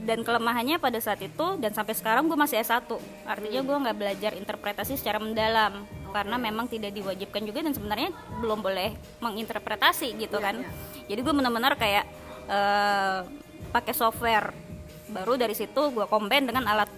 Dan 0.00 0.22
kelemahannya 0.22 0.78
pada 0.78 1.02
saat 1.02 1.18
itu 1.26 1.58
dan 1.58 1.74
sampai 1.74 1.92
sekarang 1.98 2.30
gue 2.30 2.38
masih 2.38 2.62
S1 2.62 2.86
artinya 3.26 3.60
gue 3.60 3.76
nggak 3.82 3.98
belajar 3.98 4.32
interpretasi 4.38 4.96
secara 4.96 5.18
mendalam 5.20 5.84
karena 6.10 6.36
memang 6.36 6.66
tidak 6.66 6.92
diwajibkan 6.92 7.42
juga 7.42 7.64
dan 7.64 7.72
sebenarnya 7.72 8.10
belum 8.42 8.60
boleh 8.60 8.92
menginterpretasi 9.18 10.18
gitu 10.18 10.38
Iya, 10.38 10.44
kan 10.44 10.54
iya. 10.60 10.70
jadi 11.08 11.20
gue 11.22 11.34
benar-benar 11.34 11.74
kayak 11.74 12.04
eh, 12.46 13.18
pakai 13.70 13.94
software 13.94 14.50
baru 15.10 15.34
dari 15.34 15.54
situ 15.54 15.90
gue 15.90 16.06
combine 16.06 16.46
dengan 16.46 16.66
alat 16.66 16.90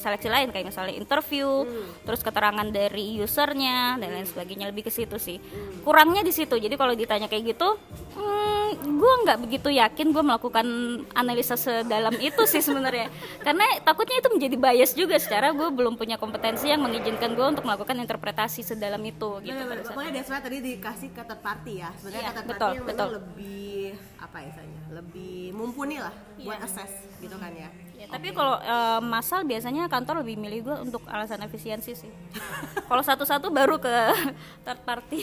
seleksi 0.00 0.32
lain 0.32 0.48
kayak 0.50 0.72
misalnya 0.72 0.96
interview 0.96 1.68
terus 2.02 2.24
keterangan 2.24 2.66
dari 2.72 3.20
usernya 3.20 4.00
dan 4.00 4.08
lain 4.10 4.26
sebagainya 4.26 4.72
lebih 4.72 4.88
ke 4.88 4.92
situ 4.92 5.20
sih 5.20 5.36
kurangnya 5.84 6.24
di 6.24 6.32
situ 6.32 6.56
jadi 6.56 6.74
kalau 6.74 6.96
ditanya 6.96 7.28
kayak 7.28 7.54
gitu 7.54 7.76
hmm, 8.16 8.70
gue 8.80 9.12
nggak 9.28 9.38
begitu 9.44 9.68
yakin 9.70 10.10
gue 10.10 10.24
melakukan 10.24 10.66
analisa 11.12 11.54
sedalam 11.54 12.16
itu 12.18 12.42
sih 12.48 12.64
sebenarnya 12.64 13.12
karena 13.46 13.64
takutnya 13.84 14.18
itu 14.18 14.28
menjadi 14.32 14.56
bias 14.56 14.90
juga 14.96 15.16
secara 15.20 15.52
gue 15.52 15.68
belum 15.68 15.94
punya 16.00 16.16
kompetensi 16.16 16.72
yang 16.72 16.82
mengizinkan 16.82 17.36
gue 17.36 17.46
untuk 17.46 17.68
melakukan 17.68 18.00
interpretasi 18.00 18.64
sedalam 18.64 19.02
itu 19.04 19.42
gitu 19.44 19.62
Pokoknya 19.90 20.22
why 20.22 20.40
tadi 20.40 20.58
dikasih 20.62 21.08
ke 21.10 21.22
third 21.26 21.42
party 21.42 21.72
ya. 21.82 21.90
Sebenarnya 21.98 22.30
betul, 22.30 22.46
party 22.46 22.62
yang 22.62 22.86
memang 22.86 22.88
betul. 22.94 23.08
lebih 23.18 23.79
apa 24.16 24.36
ya 24.38 24.48
istilahnya? 24.48 24.82
Lebih 24.92 25.34
mumpuni 25.50 25.96
lah 25.96 26.12
buat 26.36 26.56
Iya. 26.56 26.64
assess 26.64 26.92
gitu 27.16 27.34
kan 27.34 27.52
ya. 27.52 27.68
Ya, 27.94 28.08
tapi 28.08 28.30
kalau 28.30 28.56
eh, 28.56 29.00
masal 29.00 29.44
biasanya 29.44 29.84
kantor 29.86 30.20
lebih 30.20 30.36
milih 30.36 30.60
gue 30.62 30.76
untuk 30.82 31.02
alasan 31.06 31.40
efisiensi 31.40 31.92
sih. 31.94 32.12
kalau 32.88 33.00
satu-satu 33.00 33.48
baru 33.48 33.76
ke 33.76 33.94
third 34.64 34.80
party. 34.82 35.20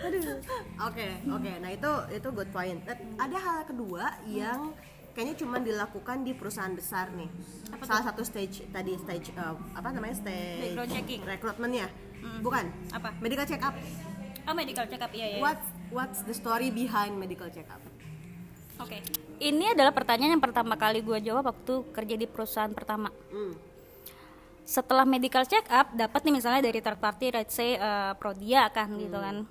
Oke, 0.80 1.06
oke. 1.28 1.52
Nah, 1.60 1.68
itu 1.68 1.90
itu 2.10 2.28
good 2.30 2.48
point. 2.48 2.80
Eh, 2.84 2.96
Ada 3.18 3.36
hal 3.36 3.58
kedua 3.64 4.16
yang 4.24 4.72
kayaknya 5.12 5.36
cuma 5.36 5.60
dilakukan 5.60 6.24
di 6.24 6.32
perusahaan 6.32 6.72
besar 6.72 7.12
nih. 7.12 7.28
Salah 7.82 8.08
satu 8.08 8.24
stage 8.24 8.64
tadi 8.70 8.96
stage 8.96 9.28
eh, 9.30 9.54
apa 9.76 9.88
namanya? 9.90 10.16
stage 10.16 10.72
Background 10.72 10.90
checking. 10.90 11.20
rekrutmennya. 11.22 11.86
Bukan. 12.40 12.64
Apa? 12.90 13.12
Medical 13.20 13.44
check 13.44 13.60
up. 13.60 13.76
Oh 14.48 14.56
medical 14.56 14.88
check 14.88 14.98
up 14.98 15.12
iya 15.12 15.36
ya. 15.36 15.38
What 15.38 15.60
what's 15.90 16.22
the 16.24 16.34
story 16.34 16.70
behind 16.70 17.18
medical 17.18 17.50
check 17.50 17.66
up? 17.68 17.82
Oke. 18.80 19.02
Ini 19.40 19.76
adalah 19.76 19.92
pertanyaan 19.92 20.38
yang 20.38 20.42
pertama 20.42 20.78
kali 20.78 21.04
gue 21.04 21.18
jawab 21.20 21.52
waktu 21.52 21.84
kerja 21.92 22.14
di 22.16 22.26
perusahaan 22.28 22.72
pertama. 22.72 23.12
Hmm. 23.28 23.52
Setelah 24.64 25.04
medical 25.04 25.44
check 25.44 25.66
up 25.68 25.92
dapat 25.92 26.22
nih 26.24 26.34
misalnya 26.38 26.62
dari 26.64 26.78
third 26.80 27.00
party, 27.02 27.26
let's 27.34 27.52
say 27.52 27.76
eh, 27.76 28.12
Prodia 28.16 28.70
kan 28.72 28.88
gitu 28.96 29.18
kan. 29.18 29.44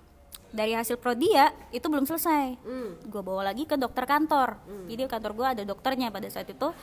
Dari 0.49 0.73
hasil 0.73 0.97
Prodia 0.97 1.53
itu 1.69 1.85
belum 1.85 2.09
selesai. 2.09 2.57
Hmm. 2.65 2.97
Gue 3.05 3.21
bawa 3.21 3.53
lagi 3.53 3.69
ke 3.69 3.77
dokter 3.77 4.07
kantor. 4.09 4.57
Jadi 4.89 5.01
kantor 5.05 5.31
gue 5.37 5.47
ada 5.59 5.63
dokternya 5.67 6.09
pada 6.09 6.25
saat 6.31 6.49
itu. 6.49 6.73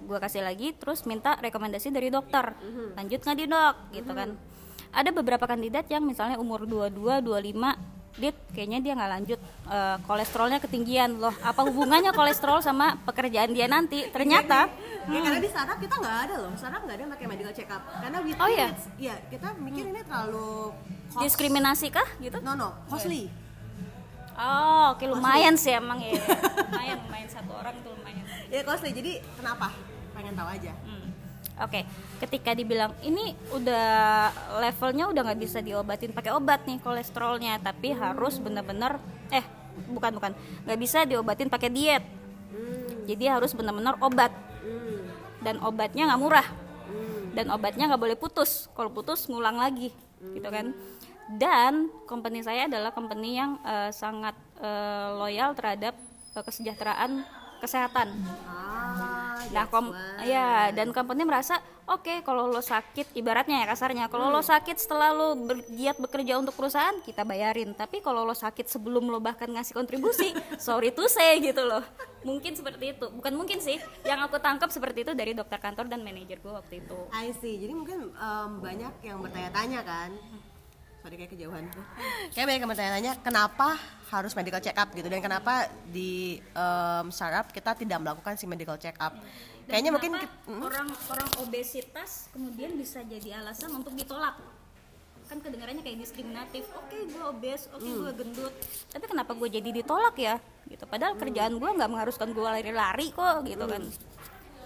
Gue 0.00 0.18
kasih 0.20 0.44
lagi 0.44 0.72
terus 0.76 1.04
minta 1.04 1.36
rekomendasi 1.38 1.92
dari 1.92 2.12
dokter. 2.12 2.56
Lanjut 2.96 3.20
nggak 3.20 3.36
di 3.36 3.46
dok 3.48 3.74
gitu 3.94 4.12
kan. 4.12 4.36
Ada 4.90 5.14
beberapa 5.14 5.46
kandidat 5.46 5.86
yang 5.86 6.02
misalnya 6.02 6.34
umur 6.40 6.66
22, 6.66 7.22
25 7.22 7.99
dia 8.12 8.34
kayaknya 8.50 8.78
dia 8.80 8.92
nggak 8.92 9.10
lanjut 9.12 9.40
eh, 9.66 9.96
kolesterolnya 10.02 10.58
ketinggian 10.58 11.16
loh 11.16 11.30
apa 11.40 11.62
hubungannya 11.62 12.10
kolesterol 12.10 12.58
sama 12.58 12.98
pekerjaan 13.00 13.50
dia 13.50 13.66
nanti 13.66 14.08
ternyata 14.08 14.66
Ya, 15.02 15.18
karena 15.18 15.40
di 15.40 15.48
startup 15.48 15.74
kita 15.76 15.96
nggak 15.96 16.18
ada 16.22 16.34
loh, 16.38 16.52
startup 16.54 16.82
nggak 16.82 16.94
ada 16.94 17.04
pakai 17.10 17.26
medical 17.26 17.50
check 17.50 17.66
up. 17.66 17.82
Karena 17.82 18.20
we 18.20 18.30
Oh, 18.32 18.46
iya? 18.46 18.68
iya, 18.94 19.14
kita 19.26 19.56
mikir 19.56 19.88
ini 19.88 20.04
terlalu 20.04 20.70
cost- 21.08 21.18
diskriminasi 21.18 21.88
kah 21.88 22.04
gitu 22.20 22.36
No 22.38 22.52
no, 22.54 22.68
costly. 22.86 23.26
oh 24.32 24.94
oke 24.94 25.02
lumayan 25.02 25.52
sih 25.54 25.74
emang 25.74 25.98
ya 25.98 26.14
lumayan 26.68 26.98
lumayan 27.02 27.28
satu 27.28 27.52
orang 27.54 27.74
itu 27.74 27.88
lumayan 27.90 28.24
Ya 28.46 28.60
costly. 28.62 28.92
Jadi 28.92 29.18
kenapa? 29.34 29.72
Pengen 30.12 30.34
tahu 30.34 30.48
aja. 30.48 30.72
Hmm. 30.80 30.99
Oke, 31.60 31.84
ketika 32.24 32.56
dibilang 32.56 32.96
ini 33.04 33.36
udah 33.52 34.32
levelnya 34.64 35.12
udah 35.12 35.20
nggak 35.28 35.40
bisa 35.40 35.60
diobatin 35.60 36.08
pakai 36.16 36.32
obat 36.32 36.64
nih 36.64 36.80
kolesterolnya, 36.80 37.60
tapi 37.60 37.92
harus 37.92 38.40
benar-benar 38.40 38.96
eh 39.28 39.44
bukan 39.92 40.16
bukan 40.16 40.32
nggak 40.64 40.78
bisa 40.80 41.04
diobatin 41.04 41.52
pakai 41.52 41.68
diet. 41.68 42.04
Jadi 43.04 43.24
harus 43.28 43.52
benar-benar 43.52 44.00
obat 44.00 44.32
Hmm. 44.60 45.04
dan 45.44 45.56
obatnya 45.60 46.08
nggak 46.08 46.20
murah 46.20 46.48
Hmm. 46.88 47.36
dan 47.36 47.52
obatnya 47.52 47.92
nggak 47.92 48.00
boleh 48.00 48.16
putus. 48.16 48.72
Kalau 48.72 48.88
putus 48.88 49.28
ngulang 49.28 49.60
lagi, 49.60 49.92
gitu 50.20 50.48
kan? 50.48 50.72
Dan 51.30 51.92
company 52.08 52.40
saya 52.40 52.66
adalah 52.66 52.88
company 52.90 53.36
yang 53.36 53.60
eh, 53.62 53.92
sangat 53.92 54.32
eh, 54.64 55.08
loyal 55.12 55.52
terhadap 55.52 55.92
eh, 56.32 56.42
kesejahteraan 56.42 57.20
kesehatan. 57.60 58.08
Ah, 58.48 58.79
Nah, 59.48 59.66
kom 59.72 59.96
why. 59.96 60.28
ya 60.28 60.68
dan 60.76 60.92
company 60.92 61.24
merasa 61.24 61.56
oke 61.88 62.20
kalau 62.22 62.46
lo 62.46 62.60
sakit 62.60 63.16
ibaratnya 63.16 63.64
ya 63.64 63.66
kasarnya. 63.72 64.06
Kalau 64.12 64.28
lo 64.28 64.44
sakit 64.44 64.76
setelah 64.76 65.10
lo 65.16 65.34
bergiat 65.34 65.96
bekerja 65.96 66.36
untuk 66.36 66.52
perusahaan 66.52 66.94
kita 67.00 67.24
bayarin. 67.24 67.72
Tapi 67.72 68.04
kalau 68.04 68.28
lo 68.28 68.36
sakit 68.36 68.68
sebelum 68.68 69.08
lo 69.08 69.18
bahkan 69.18 69.48
ngasih 69.48 69.72
kontribusi 69.72 70.30
sorry 70.60 70.92
to 70.92 71.08
say 71.08 71.40
gitu 71.40 71.64
loh. 71.64 71.82
Mungkin 72.20 72.52
seperti 72.52 72.92
itu. 72.92 73.06
Bukan 73.08 73.32
mungkin 73.32 73.58
sih. 73.64 73.80
Yang 74.04 74.20
aku 74.28 74.36
tangkap 74.44 74.68
seperti 74.68 75.08
itu 75.08 75.12
dari 75.16 75.32
dokter 75.32 75.56
kantor 75.56 75.88
dan 75.88 76.04
manajer 76.04 76.36
gue 76.36 76.52
waktu 76.52 76.84
itu. 76.84 76.96
I 77.16 77.32
see. 77.32 77.56
Jadi 77.56 77.72
mungkin 77.72 78.12
em, 78.12 78.50
banyak 78.60 78.94
yang 79.00 79.18
bertanya-tanya 79.24 79.80
kan. 79.80 80.10
Sorry 81.00 81.16
kayak 81.16 81.32
kejauhan. 81.32 81.64
Tuh. 81.72 81.84
Kayak 82.36 82.46
banyak 82.46 82.60
yang 82.60 82.70
bertanya-tanya 82.70 83.12
kenapa 83.24 83.80
harus 84.12 84.32
medical 84.36 84.60
check 84.60 84.76
up 84.76 84.92
gitu? 84.92 85.08
Dan 85.08 85.24
kenapa 85.24 85.72
di 85.88 86.36
em, 86.36 87.06
startup 87.08 87.48
kita 87.48 87.72
tidak 87.72 87.98
melakukan 88.04 88.36
si 88.36 88.44
medical 88.44 88.76
check 88.76 88.96
up. 89.00 89.16
Kayaknya 89.64 89.90
mungkin 89.96 90.12
hmm? 90.20 90.60
orang 90.60 90.88
orang 91.08 91.30
obesitas 91.40 92.28
kemudian 92.36 92.76
bisa 92.76 93.00
jadi 93.06 93.40
alasan 93.40 93.72
untuk 93.72 93.96
ditolak? 93.96 94.36
Kan 95.30 95.40
kedengarannya 95.40 95.80
kayak 95.80 96.04
diskriminatif. 96.04 96.68
Oke 96.76 97.00
gue 97.08 97.22
obes 97.22 97.70
oke 97.72 97.86
gue 97.86 98.12
gendut. 98.20 98.54
Tapi 98.92 99.04
kenapa 99.08 99.32
gue 99.32 99.48
jadi 99.48 99.70
ditolak 99.72 100.16
ya? 100.20 100.36
Gitu. 100.68 100.84
Padahal 100.84 101.16
kerjaan 101.16 101.56
gue 101.56 101.70
nggak 101.80 101.88
mengharuskan 101.88 102.36
gue 102.36 102.44
lari-lari 102.44 103.08
kok 103.08 103.46
gitu 103.48 103.64
kan. 103.64 103.82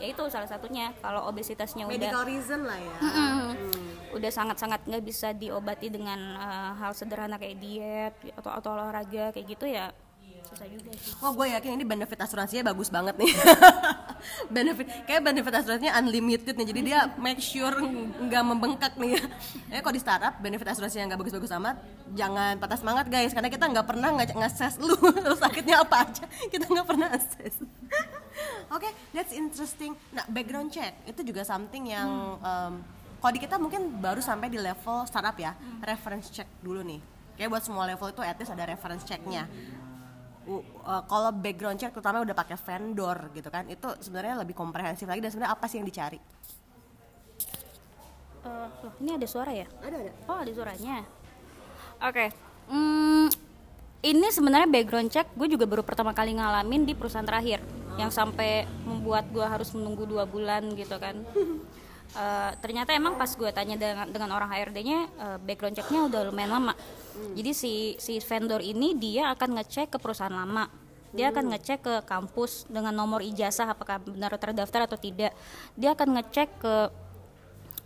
Ya 0.02 0.10
itu 0.10 0.22
salah 0.26 0.50
satunya 0.50 0.90
kalau 0.98 1.30
obesitasnya 1.30 1.86
udah 1.86 1.94
medical 1.94 2.26
reason 2.26 2.66
lah 2.66 2.78
ya. 2.80 2.96
Mm, 2.98 3.83
udah 4.14 4.30
sangat-sangat 4.30 4.80
nggak 4.86 5.04
bisa 5.04 5.34
diobati 5.34 5.90
dengan 5.90 6.18
eh, 6.38 6.72
hal 6.78 6.92
sederhana 6.94 7.36
kayak 7.36 7.58
diet 7.58 8.14
atau 8.38 8.50
atau 8.54 8.70
olahraga 8.78 9.34
kayak 9.34 9.46
gitu 9.58 9.66
ya 9.68 9.90
susah 10.54 10.68
juga 10.68 10.90
sih. 10.94 11.12
Oh 11.24 11.32
gue 11.34 11.46
yakin 11.50 11.70
ini 11.80 11.84
benefit 11.84 12.18
asuransinya 12.20 12.70
bagus 12.70 12.88
banget 12.92 13.16
nih. 13.18 13.32
Benefit 14.56 14.88
kayak 15.04 15.20
benefit 15.20 15.52
asuransinya 15.52 16.00
unlimited 16.00 16.56
nih 16.56 16.66
jadi 16.72 16.80
dia 16.80 17.00
make 17.20 17.40
sure 17.44 17.74
nggak 18.24 18.42
membengkak 18.44 18.92
nih. 18.96 19.20
Ya 19.68 19.80
kalau 19.84 19.94
di 19.96 20.00
startup 20.00 20.38
benefit 20.40 20.64
asuransi 20.68 21.02
yang 21.02 21.08
nggak 21.12 21.20
bagus-bagus 21.20 21.52
amat 21.60 21.76
jangan 22.14 22.56
patah 22.56 22.78
semangat 22.80 23.06
guys 23.12 23.32
karena 23.36 23.48
kita 23.52 23.64
nggak 23.68 23.86
pernah 23.88 24.08
nge- 24.16 24.36
nge-assess 24.36 24.74
lu. 24.80 24.96
Lu 24.96 25.36
sakitnya 25.42 25.84
apa 25.84 26.08
aja 26.08 26.24
kita 26.48 26.64
nggak 26.68 26.86
pernah 26.88 27.08
assess. 27.12 27.60
Oke 28.72 28.88
that's 29.12 29.32
interesting. 29.34 29.92
Nah 30.12 30.24
background 30.28 30.72
check 30.72 30.92
itu 31.04 31.20
juga 31.20 31.44
something 31.44 31.92
yang 31.92 32.40
um, 32.40 32.80
kalau 33.24 33.32
di 33.32 33.40
kita 33.40 33.56
mungkin 33.56 33.88
baru 34.04 34.20
sampai 34.20 34.52
di 34.52 34.60
level 34.60 35.08
startup 35.08 35.32
ya 35.40 35.56
reference 35.80 36.28
check 36.28 36.44
dulu 36.60 36.84
nih. 36.84 37.00
Kayak 37.40 37.56
buat 37.56 37.64
semua 37.64 37.88
level 37.88 38.12
itu 38.12 38.20
at 38.20 38.36
least 38.36 38.52
ada 38.52 38.68
reference 38.68 39.00
checknya. 39.08 39.48
Uh, 40.44 40.60
kalau 41.08 41.32
background 41.32 41.80
check 41.80 41.88
terutama 41.88 42.20
udah 42.20 42.36
pakai 42.36 42.60
vendor 42.60 43.32
gitu 43.32 43.48
kan 43.48 43.64
itu 43.64 43.88
sebenarnya 44.04 44.44
lebih 44.44 44.52
komprehensif 44.52 45.08
lagi 45.08 45.24
dan 45.24 45.32
sebenarnya 45.32 45.56
apa 45.56 45.64
sih 45.64 45.80
yang 45.80 45.88
dicari? 45.88 46.20
Loh, 48.44 48.92
ini 49.00 49.16
ada 49.16 49.24
suara 49.24 49.56
ya? 49.56 49.64
Ada 49.80 49.96
ada. 50.04 50.12
Oh 50.28 50.38
ada 50.44 50.52
suaranya. 50.52 50.96
Oke. 52.04 52.28
Hmm, 52.68 53.32
ini 54.04 54.28
sebenarnya 54.28 54.68
background 54.68 55.08
check 55.08 55.32
gue 55.32 55.48
juga 55.48 55.64
baru 55.64 55.80
pertama 55.80 56.12
kali 56.12 56.36
ngalamin 56.36 56.84
di 56.84 56.92
perusahaan 56.92 57.24
terakhir. 57.24 57.64
Yang 57.96 58.20
sampai 58.20 58.68
membuat 58.84 59.32
gue 59.32 59.48
harus 59.48 59.72
menunggu 59.72 60.04
dua 60.04 60.28
bulan 60.28 60.76
gitu 60.76 61.00
kan. 61.00 61.24
Eh, 62.14 62.52
ternyata 62.62 62.94
emang 62.94 63.18
pas 63.18 63.26
gue 63.26 63.50
tanya 63.50 63.74
dengan, 63.74 64.06
dengan 64.06 64.30
orang 64.38 64.46
HRD-nya 64.54 64.98
uh, 65.18 65.38
background 65.42 65.74
checknya 65.74 66.06
udah 66.06 66.30
lumayan 66.30 66.54
lama. 66.54 66.74
Jadi 67.34 67.50
si 67.50 67.72
si 67.98 68.22
vendor 68.22 68.62
ini 68.62 68.94
dia 68.94 69.34
akan 69.34 69.58
ngecek 69.58 69.90
ke 69.90 69.98
perusahaan 69.98 70.30
lama. 70.30 70.70
Dia 71.10 71.34
akan 71.34 71.50
ngecek 71.50 71.78
ke 71.82 71.94
kampus 72.06 72.70
dengan 72.70 72.94
nomor 72.94 73.18
ijazah 73.18 73.66
apakah 73.74 73.98
benar 73.98 74.30
terdaftar 74.38 74.86
atau 74.86 74.94
tidak. 74.94 75.34
Dia 75.74 75.98
akan 75.98 76.22
ngecek 76.22 76.48
ke 76.62 76.74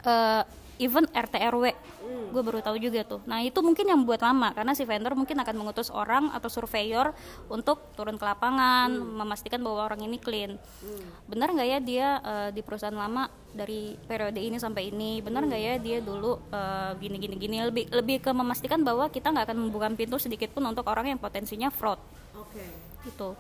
uh, 0.05 0.43
even 0.79 1.05
RT 1.11 1.35
RW 1.39 1.65
gue 2.29 2.43
baru 2.45 2.61
tahu 2.61 2.77
juga 2.77 3.01
tuh. 3.09 3.21
Nah 3.25 3.41
itu 3.41 3.57
mungkin 3.65 3.89
yang 3.89 4.01
buat 4.05 4.21
lama 4.21 4.53
karena 4.53 4.77
si 4.77 4.85
vendor 4.85 5.17
mungkin 5.17 5.41
akan 5.41 5.55
mengutus 5.57 5.89
orang 5.89 6.29
atau 6.37 6.53
surveyor 6.53 7.17
untuk 7.49 7.81
turun 7.97 8.21
ke 8.21 8.25
lapangan 8.25 8.93
memastikan 8.93 9.65
bahwa 9.65 9.89
orang 9.89 10.05
ini 10.05 10.21
clean. 10.21 10.61
Benar 11.25 11.57
nggak 11.57 11.69
ya 11.69 11.79
dia 11.81 12.09
uh, 12.21 12.49
di 12.53 12.61
perusahaan 12.61 12.95
lama 12.95 13.33
dari 13.49 13.97
periode 14.05 14.39
ini 14.39 14.61
sampai 14.61 14.93
ini? 14.93 15.25
Benar 15.25 15.49
nggak 15.49 15.63
ya 15.63 15.75
dia 15.81 15.99
dulu 16.05 16.37
uh, 16.53 16.93
gini 17.01 17.17
gini 17.17 17.35
gini? 17.41 17.57
Lebih 17.65 17.85
lebih 17.97 18.17
ke 18.21 18.31
memastikan 18.33 18.85
bahwa 18.85 19.09
kita 19.09 19.33
nggak 19.33 19.49
akan 19.49 19.59
membuka 19.59 19.89
pintu 19.97 20.21
sedikit 20.21 20.53
pun 20.53 20.69
untuk 20.69 20.85
orang 20.85 21.17
yang 21.17 21.21
potensinya 21.21 21.73
fraud. 21.73 21.99
Oke. 22.37 22.65
gitu. 23.09 23.33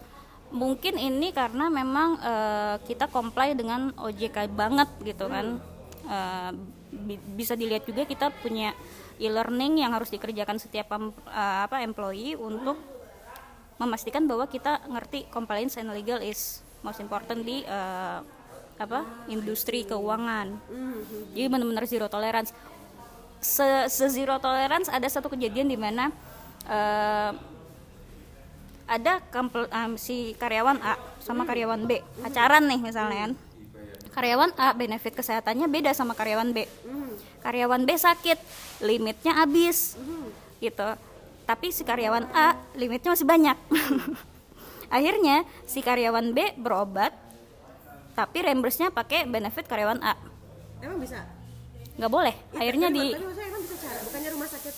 Mungkin 0.48 0.96
ini 0.96 1.28
karena 1.28 1.68
memang 1.68 2.16
eh, 2.24 2.76
kita 2.88 3.04
comply 3.12 3.52
dengan 3.52 3.92
OJK 4.00 4.48
banget 4.48 4.88
gitu 5.04 5.28
kan. 5.28 5.60
Eh, 6.08 6.50
bi- 6.56 6.77
bisa 7.36 7.52
dilihat 7.52 7.84
juga 7.84 8.08
kita 8.08 8.32
punya 8.40 8.72
e-learning 9.20 9.84
yang 9.84 9.92
harus 9.92 10.08
dikerjakan 10.08 10.56
setiap 10.56 10.94
eh, 10.94 11.58
apa 11.64 11.84
employee 11.84 12.38
untuk 12.38 12.78
memastikan 13.78 14.26
bahwa 14.26 14.50
kita 14.50 14.82
ngerti 14.90 15.30
compliance 15.30 15.78
and 15.78 15.90
legal 15.94 16.18
is 16.18 16.64
most 16.82 16.98
important 16.98 17.44
di 17.44 17.62
eh, 17.62 18.20
apa 18.78 19.02
industri 19.26 19.82
keuangan. 19.82 20.54
Jadi 21.34 21.46
benar-benar 21.50 21.84
zero 21.90 22.06
tolerance. 22.06 22.54
Se, 23.38 23.86
se 23.86 24.06
zero 24.10 24.38
tolerance 24.42 24.90
ada 24.90 25.06
satu 25.06 25.30
kejadian 25.30 25.66
di 25.70 25.78
mana 25.78 26.10
eh, 26.66 27.32
ada 28.88 29.20
kampel, 29.28 29.68
em, 29.68 30.00
si 30.00 30.32
karyawan 30.40 30.80
A 30.80 30.96
sama 31.20 31.44
karyawan 31.44 31.84
B 31.84 32.00
pacaran 32.24 32.64
nih 32.64 32.80
misalnya 32.80 33.28
kan 33.28 33.32
karyawan 34.12 34.52
A 34.56 34.72
benefit 34.74 35.14
kesehatannya 35.14 35.66
beda 35.68 35.90
sama 35.94 36.12
karyawan 36.16 36.50
B. 36.52 36.64
Karyawan 37.44 37.82
B 37.86 37.90
sakit 37.94 38.38
limitnya 38.82 39.38
habis 39.38 39.94
gitu. 40.58 40.88
Tapi 41.48 41.72
si 41.72 41.82
karyawan 41.86 42.28
A 42.34 42.56
limitnya 42.76 43.14
masih 43.14 43.28
banyak. 43.28 43.56
Akhirnya 44.96 45.44
si 45.68 45.80
karyawan 45.84 46.32
B 46.32 46.56
berobat 46.58 47.12
tapi 48.18 48.42
reimburse-nya 48.42 48.90
pakai 48.90 49.24
benefit 49.28 49.64
karyawan 49.70 50.02
A. 50.02 50.14
Emang 50.82 50.98
bisa? 50.98 51.22
nggak 51.98 52.12
boleh. 52.14 52.34
Akhirnya 52.54 52.88
di 52.94 53.10
Tapi 53.10 53.26
maksudnya 53.26 53.46
emang 53.50 53.62
bisa 53.66 53.76
cara, 53.82 53.98
bukannya 54.06 54.30
rumah 54.30 54.48
sakit 54.48 54.74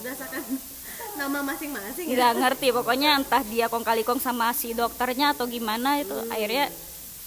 berdasarkan 0.00 0.42
nama 1.20 1.38
masing-masing 1.44 2.06
ya? 2.08 2.14
nggak 2.16 2.32
ngerti 2.40 2.68
pokoknya 2.78 3.10
entah 3.20 3.42
dia 3.44 3.66
kong 3.68 3.84
kali 3.84 4.02
kong 4.06 4.22
sama 4.22 4.54
si 4.56 4.72
dokternya 4.72 5.36
atau 5.36 5.44
gimana 5.44 6.00
itu 6.00 6.14
akhirnya 6.30 6.70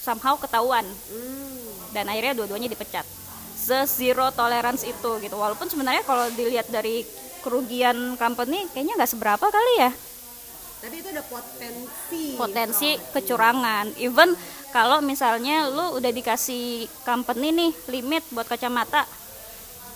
somehow 0.02 0.34
ketahuan 0.40 0.82
dan 1.94 2.10
akhirnya 2.10 2.34
dua-duanya 2.34 2.66
dipecat. 2.66 3.06
Se 3.54 3.86
zero 3.86 4.28
tolerance 4.34 4.82
itu 4.82 5.10
gitu. 5.22 5.38
Walaupun 5.38 5.70
sebenarnya 5.70 6.02
kalau 6.02 6.26
dilihat 6.34 6.68
dari 6.68 7.06
kerugian 7.40 8.18
company 8.18 8.66
kayaknya 8.74 8.98
nggak 8.98 9.12
seberapa 9.14 9.46
kali 9.46 9.74
ya. 9.78 9.90
Tapi 10.84 11.00
itu 11.00 11.08
ada 11.08 11.24
potensi. 11.24 12.22
potensi 12.36 12.88
kecurangan. 13.14 13.96
Even 13.96 14.36
kalau 14.68 15.00
misalnya 15.00 15.70
lu 15.72 15.96
udah 15.96 16.12
dikasih 16.12 16.90
company 17.06 17.54
nih 17.54 17.72
limit 17.88 18.26
buat 18.34 18.44
kacamata 18.44 19.08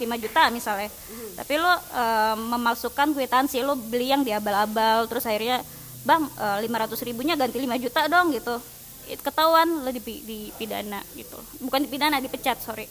5 0.01 0.07
juta 0.23 0.49
misalnya. 0.49 0.88
Tapi 1.37 1.55
lu 1.61 1.68
eh, 1.68 2.37
memalsukan 2.38 3.12
kwitansi 3.12 3.61
lu 3.61 3.77
beli 3.77 4.14
yang 4.14 4.23
diabal-abal 4.25 5.05
terus 5.11 5.27
akhirnya 5.29 5.61
bang 6.07 6.25
lima 6.64 6.87
ratus 6.87 7.05
ribunya 7.05 7.37
ganti 7.37 7.61
5 7.61 7.85
juta 7.85 8.09
dong 8.09 8.33
gitu. 8.33 8.57
It- 8.57 8.78
ketahuan 9.16 9.88
dipi- 9.88 10.21
dipidana 10.23 11.01
gitu. 11.16 11.38
Bukan 11.64 11.88
dipidana 11.88 12.21
dipecat 12.21 12.61
sorry. 12.61 12.85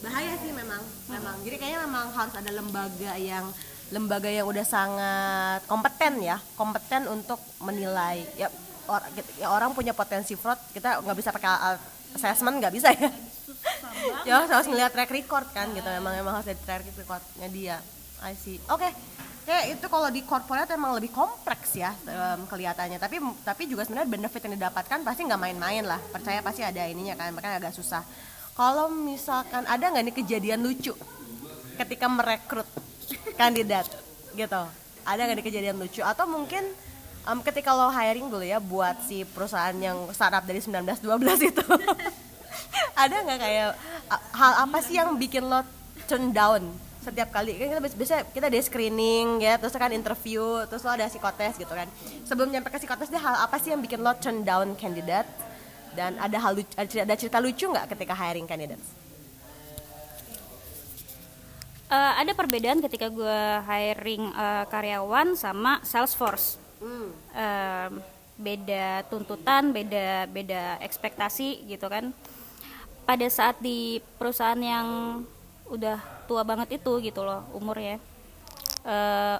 Bahaya 0.00 0.34
sih 0.40 0.50
memang 0.50 0.80
memang. 1.12 1.36
Jadi 1.44 1.56
kayaknya 1.60 1.80
memang 1.84 2.10
harus 2.16 2.34
ada 2.34 2.50
lembaga 2.50 3.12
yang 3.20 3.46
lembaga 3.92 4.32
yang 4.32 4.48
udah 4.48 4.64
sangat 4.64 5.60
kompeten 5.68 6.24
ya. 6.24 6.40
Kompeten 6.56 7.06
untuk 7.12 7.38
menilai. 7.60 8.24
Ya, 8.40 8.48
or- 8.88 9.06
ya 9.36 9.52
orang 9.52 9.76
punya 9.76 9.92
potensi 9.92 10.34
fraud 10.34 10.58
kita 10.72 11.04
nggak 11.04 11.18
bisa 11.18 11.30
pakai 11.30 11.50
alat 11.50 11.82
assessment 12.16 12.58
nggak 12.58 12.74
bisa 12.74 12.88
ya. 12.96 13.10
Ya 14.26 14.42
harus 14.48 14.66
ngeliat 14.66 14.90
track 14.90 15.12
record 15.12 15.46
kan 15.52 15.70
gitu. 15.76 15.86
Memang 15.86 16.16
memang 16.16 16.40
harus 16.40 16.48
ada 16.50 16.58
track 16.64 16.88
recordnya 16.96 17.48
dia. 17.52 17.76
I 18.22 18.34
see. 18.38 18.58
Oke 18.70 18.90
Kayak 19.42 19.64
itu 19.74 19.86
kalau 19.90 20.06
di 20.06 20.22
corporate 20.22 20.70
emang 20.70 20.94
lebih 20.94 21.10
kompleks 21.10 21.74
ya 21.74 21.90
em, 22.06 22.46
kelihatannya. 22.46 22.98
Tapi 23.02 23.18
tapi 23.42 23.66
juga 23.66 23.82
sebenarnya 23.82 24.06
benefit 24.06 24.40
yang 24.46 24.54
didapatkan 24.54 24.98
pasti 25.02 25.20
nggak 25.26 25.40
main-main 25.42 25.82
lah. 25.82 25.98
Percaya 25.98 26.38
pasti 26.46 26.62
ada 26.62 26.86
ininya 26.86 27.18
kan 27.18 27.34
makanya 27.34 27.58
agak 27.58 27.74
susah. 27.74 28.06
Kalau 28.54 28.86
misalkan 28.92 29.66
ada 29.66 29.82
nggak 29.82 30.04
nih 30.06 30.14
kejadian 30.22 30.62
lucu 30.62 30.94
ketika 31.74 32.06
merekrut 32.06 32.68
kandidat 33.40 33.90
gitu? 34.38 34.62
Ada 35.02 35.20
nggak 35.26 35.36
nih 35.42 35.46
kejadian 35.50 35.76
lucu? 35.82 36.06
Atau 36.06 36.30
mungkin 36.30 36.62
em, 37.26 37.38
ketika 37.42 37.74
lo 37.74 37.90
hiring 37.90 38.30
dulu 38.30 38.46
ya 38.46 38.62
buat 38.62 38.94
si 39.10 39.26
perusahaan 39.26 39.74
yang 39.74 40.06
startup 40.14 40.46
dari 40.46 40.62
1912 40.62 41.50
itu? 41.50 41.66
Ada 43.02 43.26
nggak 43.26 43.38
kayak 43.42 43.74
hal 44.38 44.52
apa 44.70 44.78
sih 44.86 45.02
yang 45.02 45.18
bikin 45.18 45.50
lo 45.50 45.66
turn 46.06 46.30
down 46.30 46.91
setiap 47.02 47.34
kali 47.34 47.58
kan 47.58 47.66
kita 47.74 47.80
biasa- 47.98 48.26
kita 48.30 48.46
ada 48.46 48.58
screening 48.62 49.42
ya 49.42 49.58
terus 49.58 49.74
kan 49.74 49.90
interview 49.90 50.62
terus 50.70 50.86
lo 50.86 50.94
ada 50.94 51.10
psikotes 51.10 51.58
gitu 51.58 51.70
kan. 51.70 51.90
Sebelum 52.24 52.48
nyampe 52.48 52.70
ke 52.70 52.78
psikotes 52.78 53.10
dia 53.10 53.18
hal 53.18 53.42
apa 53.42 53.58
sih 53.58 53.74
yang 53.74 53.82
bikin 53.82 54.00
lo 54.00 54.14
turn 54.16 54.46
down 54.46 54.78
kandidat 54.78 55.26
dan 55.92 56.16
ada 56.16 56.38
hal 56.40 56.56
lucu, 56.56 56.72
ada 56.78 57.14
cerita, 57.18 57.36
lucu 57.36 57.68
nggak 57.68 57.90
ketika 57.92 58.14
hiring 58.16 58.46
kandidat 58.48 58.80
Eh, 61.92 62.12
ada 62.24 62.32
perbedaan 62.32 62.80
ketika 62.80 63.12
gue 63.12 63.40
hiring 63.68 64.24
eh, 64.32 64.64
karyawan 64.72 65.36
sama 65.36 65.76
Salesforce. 65.84 66.56
Em, 67.36 68.00
beda 68.40 69.04
tuntutan 69.12 69.70
beda 69.70 70.24
beda 70.26 70.80
ekspektasi 70.80 71.68
gitu 71.68 71.86
kan. 71.92 72.16
Pada 73.04 73.28
saat 73.28 73.60
di 73.60 74.00
perusahaan 74.16 74.56
yang 74.56 75.20
udah 75.72 75.96
tua 76.28 76.44
banget 76.44 76.76
itu 76.76 76.92
gitu 77.00 77.24
loh 77.24 77.48
umurnya. 77.56 77.96
Eh 78.84 79.36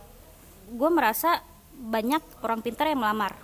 gue 0.72 0.90
merasa 0.90 1.44
banyak 1.76 2.22
orang 2.40 2.64
pintar 2.64 2.88
yang 2.88 3.04
melamar. 3.04 3.36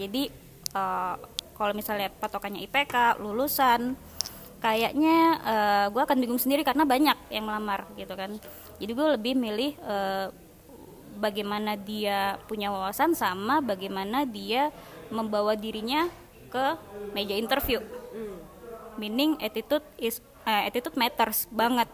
Jadi 0.00 0.32
eh, 0.72 1.14
kalau 1.52 1.72
misalnya 1.76 2.08
patokannya 2.08 2.64
IPK 2.64 3.20
lulusan 3.20 3.94
kayaknya 4.64 5.16
eh, 5.44 5.86
gue 5.92 6.02
akan 6.02 6.18
bingung 6.18 6.40
sendiri 6.40 6.64
karena 6.64 6.88
banyak 6.88 7.18
yang 7.28 7.44
melamar 7.44 7.84
gitu 8.00 8.16
kan. 8.16 8.32
Jadi 8.80 8.92
gue 8.96 9.08
lebih 9.20 9.34
milih 9.36 9.72
eh, 9.76 10.26
bagaimana 11.20 11.76
dia 11.76 12.40
punya 12.48 12.72
wawasan 12.72 13.12
sama 13.12 13.60
bagaimana 13.60 14.24
dia 14.24 14.72
membawa 15.12 15.52
dirinya 15.52 16.08
ke 16.48 16.64
meja 17.12 17.36
interview. 17.36 17.84
Meaning 18.96 19.40
attitude 19.40 19.84
is 20.00 20.20
eh, 20.48 20.68
attitude 20.68 20.96
matters 20.96 21.48
banget 21.52 21.88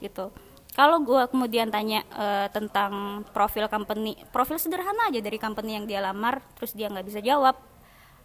gitu. 0.00 0.32
Kalau 0.74 1.02
gue 1.02 1.22
kemudian 1.28 1.68
tanya 1.68 2.06
eh, 2.14 2.46
tentang 2.54 3.22
profil 3.34 3.66
company 3.66 4.14
profil 4.30 4.56
sederhana 4.56 5.10
aja 5.10 5.18
dari 5.18 5.36
company 5.36 5.76
yang 5.76 5.84
dia 5.84 6.00
lamar 6.00 6.40
terus 6.54 6.72
dia 6.72 6.86
nggak 6.86 7.06
bisa 7.06 7.20
jawab 7.20 7.58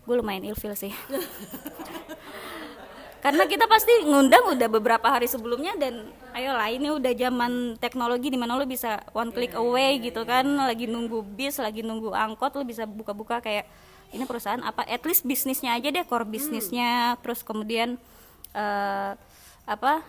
gue 0.06 0.16
lumayan 0.16 0.46
ilfil 0.46 0.78
sih. 0.78 0.94
Karena 3.26 3.50
kita 3.50 3.66
pasti 3.66 3.90
ngundang 4.06 4.54
udah 4.54 4.70
beberapa 4.70 5.10
hari 5.10 5.26
sebelumnya 5.26 5.74
dan 5.82 6.14
ayolah 6.38 6.70
ini 6.70 6.94
udah 6.94 7.10
zaman 7.18 7.74
teknologi 7.82 8.30
di 8.30 8.38
mana 8.38 8.54
lo 8.54 8.70
bisa 8.70 9.02
one 9.18 9.34
click 9.34 9.58
away 9.58 9.98
gitu 9.98 10.22
kan. 10.30 10.46
Lagi 10.46 10.86
nunggu 10.86 11.26
bis 11.26 11.58
lagi 11.58 11.82
nunggu 11.82 12.14
angkot 12.14 12.54
lo 12.54 12.62
bisa 12.62 12.86
buka-buka 12.86 13.42
kayak 13.42 13.66
ini 14.14 14.30
perusahaan 14.30 14.62
apa? 14.62 14.86
At 14.86 15.02
least 15.10 15.26
bisnisnya 15.26 15.74
aja 15.74 15.90
deh 15.90 16.06
core 16.06 16.30
bisnisnya. 16.30 17.18
Terus 17.26 17.42
kemudian 17.42 17.98
eh, 18.54 19.12
apa 19.66 20.06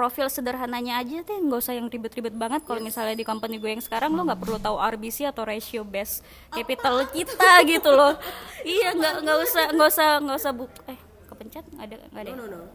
profil 0.00 0.32
sederhananya 0.32 0.96
aja 0.96 1.20
deh 1.20 1.38
nggak 1.44 1.60
usah 1.60 1.76
yang 1.76 1.92
ribet-ribet 1.92 2.32
banget. 2.32 2.64
Kalau 2.64 2.80
misalnya 2.80 3.12
di 3.12 3.20
company 3.28 3.60
gue 3.60 3.76
yang 3.76 3.84
sekarang 3.84 4.16
lo 4.16 4.24
nggak 4.24 4.40
perlu 4.40 4.56
tahu 4.56 4.80
RBC 4.80 5.28
atau 5.28 5.44
ratio 5.44 5.84
base 5.84 6.24
capital 6.48 7.04
kita 7.12 7.60
gitu 7.76 7.92
loh. 7.92 8.16
Iya 8.64 8.96
nggak 8.96 9.14
nggak 9.20 9.38
usah 9.44 9.64
nggak 9.76 9.88
usah 9.92 10.08
nggak 10.24 10.38
usah 10.40 10.52
buk 10.56 10.72
eh 10.88 10.96
pencet 11.36 11.64
nggak 11.72 11.84
ada 11.84 11.96
nggak 12.08 12.22
ada 12.24 12.32
no 12.32 12.44
no 12.48 12.56
no. 12.64 12.68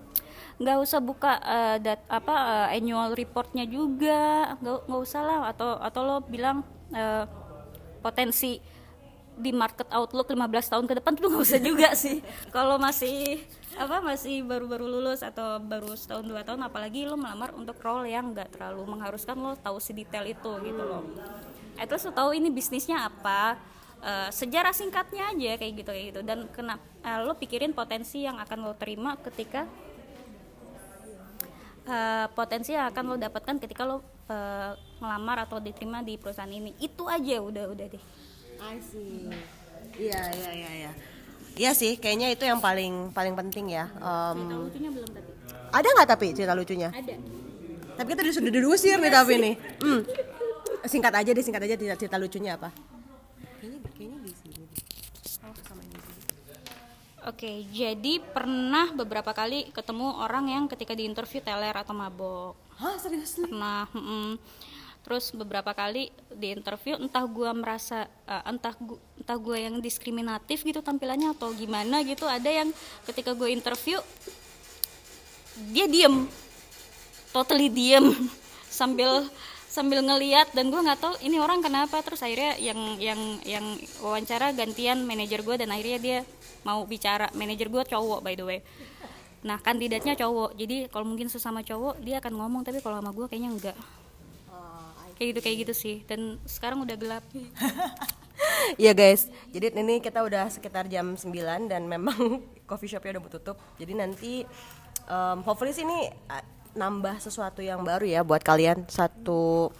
Nggak 0.62 0.78
usah 0.86 1.00
buka 1.02 1.34
uh, 1.42 1.78
dat 1.82 2.06
apa 2.06 2.36
uh, 2.38 2.68
annual 2.78 3.18
reportnya 3.18 3.66
juga. 3.66 4.54
Nggak 4.62 4.86
nggak 4.86 5.02
usah 5.02 5.22
lah. 5.26 5.40
Atau 5.50 5.82
atau 5.82 6.02
lo 6.06 6.16
bilang 6.22 6.62
uh, 6.94 7.26
potensi 8.06 8.62
di 9.36 9.52
market 9.52 9.90
outlook 9.92 10.32
15 10.32 10.72
tahun 10.72 10.86
ke 10.88 10.94
depan 11.02 11.12
tuh 11.18 11.28
nggak 11.34 11.42
usah 11.42 11.60
juga 11.60 11.90
sih. 11.98 12.22
Kalau 12.54 12.78
masih 12.78 13.42
apa 13.76 14.00
masih 14.00 14.48
baru-baru 14.48 14.88
lulus 14.88 15.20
atau 15.20 15.60
baru 15.60 15.92
setahun 16.00 16.24
dua 16.24 16.48
tahun 16.48 16.64
apalagi 16.64 17.04
lo 17.04 17.20
melamar 17.20 17.52
untuk 17.52 17.76
role 17.84 18.08
yang 18.08 18.32
nggak 18.32 18.56
terlalu 18.56 18.88
mengharuskan 18.88 19.36
lo 19.36 19.60
tahu 19.60 19.84
sedetail 19.84 20.24
itu 20.24 20.52
gitu 20.64 20.84
loh. 20.84 21.04
Itu 21.76 21.94
lo 22.00 22.12
tahu 22.16 22.30
ini 22.40 22.48
bisnisnya 22.56 23.04
apa 23.04 23.60
uh, 24.00 24.30
sejarah 24.32 24.72
singkatnya 24.72 25.28
aja 25.36 25.60
kayak 25.60 25.74
gitu 25.84 25.90
kayak 25.92 26.06
gitu. 26.16 26.22
Dan 26.24 26.48
kena 26.56 26.80
uh, 27.04 27.20
lo 27.28 27.36
pikirin 27.36 27.76
potensi 27.76 28.24
yang 28.24 28.40
akan 28.40 28.64
lo 28.64 28.74
terima 28.80 29.20
ketika 29.20 29.68
uh, 31.92 32.32
potensi 32.32 32.72
yang 32.72 32.88
akan 32.88 33.04
lo 33.12 33.16
dapatkan 33.20 33.60
ketika 33.60 33.84
lo 33.84 34.00
uh, 34.00 34.72
ngelamar 35.04 35.52
atau 35.52 35.60
diterima 35.60 36.00
di 36.00 36.16
perusahaan 36.16 36.48
ini. 36.48 36.72
Itu 36.80 37.12
aja 37.12 37.44
udah 37.44 37.68
udah 37.68 37.86
deh. 37.92 38.04
I 38.56 38.80
see. 38.80 39.28
Iya 40.00 40.22
iya 40.32 40.52
iya 40.52 40.72
iya. 40.88 40.92
Iya 41.56 41.72
sih, 41.72 41.96
kayaknya 41.96 42.36
itu 42.36 42.44
yang 42.44 42.60
paling 42.60 43.16
paling 43.16 43.32
penting 43.32 43.72
ya. 43.72 43.88
Um, 44.04 44.44
cerita 44.44 44.56
lucunya 44.60 44.90
belum 44.92 45.10
tapi 45.16 45.32
ada 45.76 45.88
nggak 45.92 46.08
tapi 46.08 46.28
cerita 46.32 46.54
lucunya? 46.56 46.90
ada 46.92 47.14
Tapi 47.96 48.08
kita 48.12 48.22
sudah 48.36 48.52
diusir 48.52 48.98
nih 49.00 49.12
tapi 49.12 49.34
nih. 49.40 49.56
Hmm. 49.86 50.02
Singkat 50.86 51.14
aja 51.18 51.30
deh, 51.34 51.42
singkat 51.42 51.64
aja 51.66 51.76
cerita, 51.80 51.96
cerita 51.98 52.18
lucunya 52.22 52.60
apa? 52.60 52.70
Kayaknya 53.58 53.90
kayaknya 53.96 54.18
di 54.22 54.34
sini. 54.38 54.62
deh. 54.62 54.82
Oh, 55.42 55.56
sama 55.66 55.82
yang 55.82 55.98
di 55.98 56.00
sini. 56.04 56.22
Oke, 57.26 57.52
jadi 57.74 58.14
pernah 58.22 58.94
beberapa 58.94 59.34
kali 59.34 59.74
ketemu 59.74 60.22
orang 60.22 60.46
yang 60.52 60.64
ketika 60.70 60.94
di 60.94 61.10
interview 61.10 61.42
teler 61.42 61.74
atau 61.74 61.98
mabok. 61.98 62.54
Hah, 62.78 63.02
serius? 63.02 63.40
Pernah, 63.40 63.90
mm-mm. 63.98 64.38
Terus 65.06 65.30
beberapa 65.30 65.70
kali 65.78 66.10
di 66.34 66.50
interview 66.50 66.98
entah 66.98 67.22
gua 67.30 67.54
merasa 67.54 68.10
eh, 68.26 68.44
entah 68.50 68.74
gua, 68.82 68.98
entah 69.22 69.38
gua 69.38 69.58
yang 69.62 69.78
diskriminatif 69.78 70.66
gitu 70.66 70.82
tampilannya 70.82 71.38
atau 71.38 71.54
gimana 71.54 72.02
gitu. 72.02 72.26
Ada 72.26 72.50
yang 72.50 72.70
ketika 73.06 73.38
gue 73.38 73.54
interview 73.54 74.02
dia 75.70 75.86
diem, 75.86 76.26
totally 77.30 77.70
diem. 77.70 78.10
Sambil 78.76 79.30
sambil 79.72 80.00
ngeliat 80.04 80.52
dan 80.56 80.68
gue 80.72 80.80
nggak 80.80 81.00
tahu 81.00 81.16
ini 81.24 81.40
orang 81.40 81.64
kenapa. 81.64 82.04
Terus 82.04 82.20
akhirnya 82.20 82.60
yang 82.60 83.00
yang 83.00 83.22
yang 83.48 83.66
wawancara 84.04 84.52
gantian 84.52 85.08
manajer 85.08 85.40
gue 85.40 85.56
dan 85.56 85.72
akhirnya 85.72 86.00
dia 86.02 86.18
mau 86.68 86.84
bicara. 86.84 87.32
Manajer 87.32 87.72
gue 87.72 87.84
cowok 87.88 88.20
by 88.20 88.36
the 88.36 88.44
way. 88.44 88.60
Nah 89.48 89.56
kandidatnya 89.64 90.20
cowok. 90.20 90.60
Jadi 90.60 90.92
kalau 90.92 91.08
mungkin 91.08 91.32
sesama 91.32 91.64
cowok 91.64 92.04
dia 92.04 92.20
akan 92.20 92.36
ngomong 92.36 92.68
tapi 92.68 92.84
kalau 92.84 93.00
sama 93.00 93.16
gue 93.16 93.32
kayaknya 93.32 93.52
enggak 93.56 93.78
kayak 95.16 95.28
gitu 95.36 95.40
kayak 95.42 95.58
gitu 95.68 95.74
sih 95.74 95.96
dan 96.06 96.38
sekarang 96.44 96.84
udah 96.84 96.96
gelap 97.00 97.24
Iya 98.76 98.92
guys, 98.92 99.32
jadi 99.54 99.72
ini 99.72 100.04
kita 100.04 100.20
udah 100.26 100.52
sekitar 100.52 100.92
jam 100.92 101.16
9 101.16 101.72
dan 101.72 101.88
memang 101.88 102.44
coffee 102.70 102.92
shopnya 102.92 103.18
udah 103.18 103.24
mau 103.24 103.32
tutup. 103.32 103.58
Jadi 103.80 103.94
nanti 103.96 104.44
um, 105.08 105.40
hopefully 105.46 105.72
sih 105.72 105.88
ini 105.88 106.12
uh, 106.28 106.44
nambah 106.76 107.24
sesuatu 107.24 107.64
yang 107.64 107.80
baru 107.86 108.04
ya 108.04 108.22
buat 108.28 108.44
kalian 108.44 108.84
satu 108.92 109.72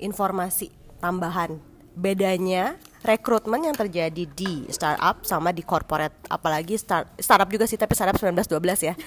informasi 0.00 0.72
tambahan. 1.02 1.60
Bedanya 1.94 2.74
rekrutmen 3.04 3.70
yang 3.70 3.76
terjadi 3.76 4.24
di 4.26 4.66
startup 4.72 5.22
sama 5.22 5.54
di 5.54 5.62
corporate, 5.62 6.26
apalagi 6.26 6.80
start, 6.80 7.20
startup 7.20 7.46
juga 7.52 7.68
sih 7.68 7.78
tapi 7.78 7.94
startup 7.94 8.18
1912 8.18 8.88
ya. 8.88 8.94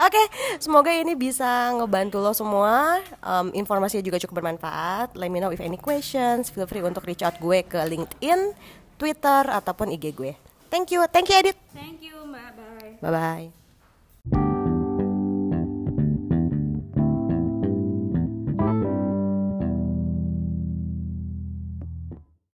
Oke, 0.00 0.22
semoga 0.56 0.88
ini 0.88 1.12
bisa 1.12 1.76
ngebantu 1.76 2.24
lo 2.24 2.32
semua. 2.32 3.04
Um, 3.20 3.52
informasinya 3.52 4.00
juga 4.00 4.16
cukup 4.16 4.40
bermanfaat. 4.40 5.12
Let 5.12 5.28
me 5.28 5.44
know 5.44 5.52
if 5.52 5.60
any 5.60 5.76
questions. 5.76 6.48
Feel 6.48 6.64
free 6.64 6.80
untuk 6.80 7.04
reach 7.04 7.20
out 7.20 7.36
gue 7.36 7.60
ke 7.60 7.76
LinkedIn, 7.76 8.56
Twitter 8.96 9.42
ataupun 9.52 9.92
IG 9.92 10.16
gue. 10.16 10.32
Thank 10.72 10.96
you, 10.96 11.04
thank 11.12 11.28
you 11.28 11.36
Edit. 11.36 11.56
thank 11.76 12.00
you 12.00 12.16
mbak 12.24 12.56
bye 12.56 12.96
Bye 13.02 13.12
bye. 13.12 13.59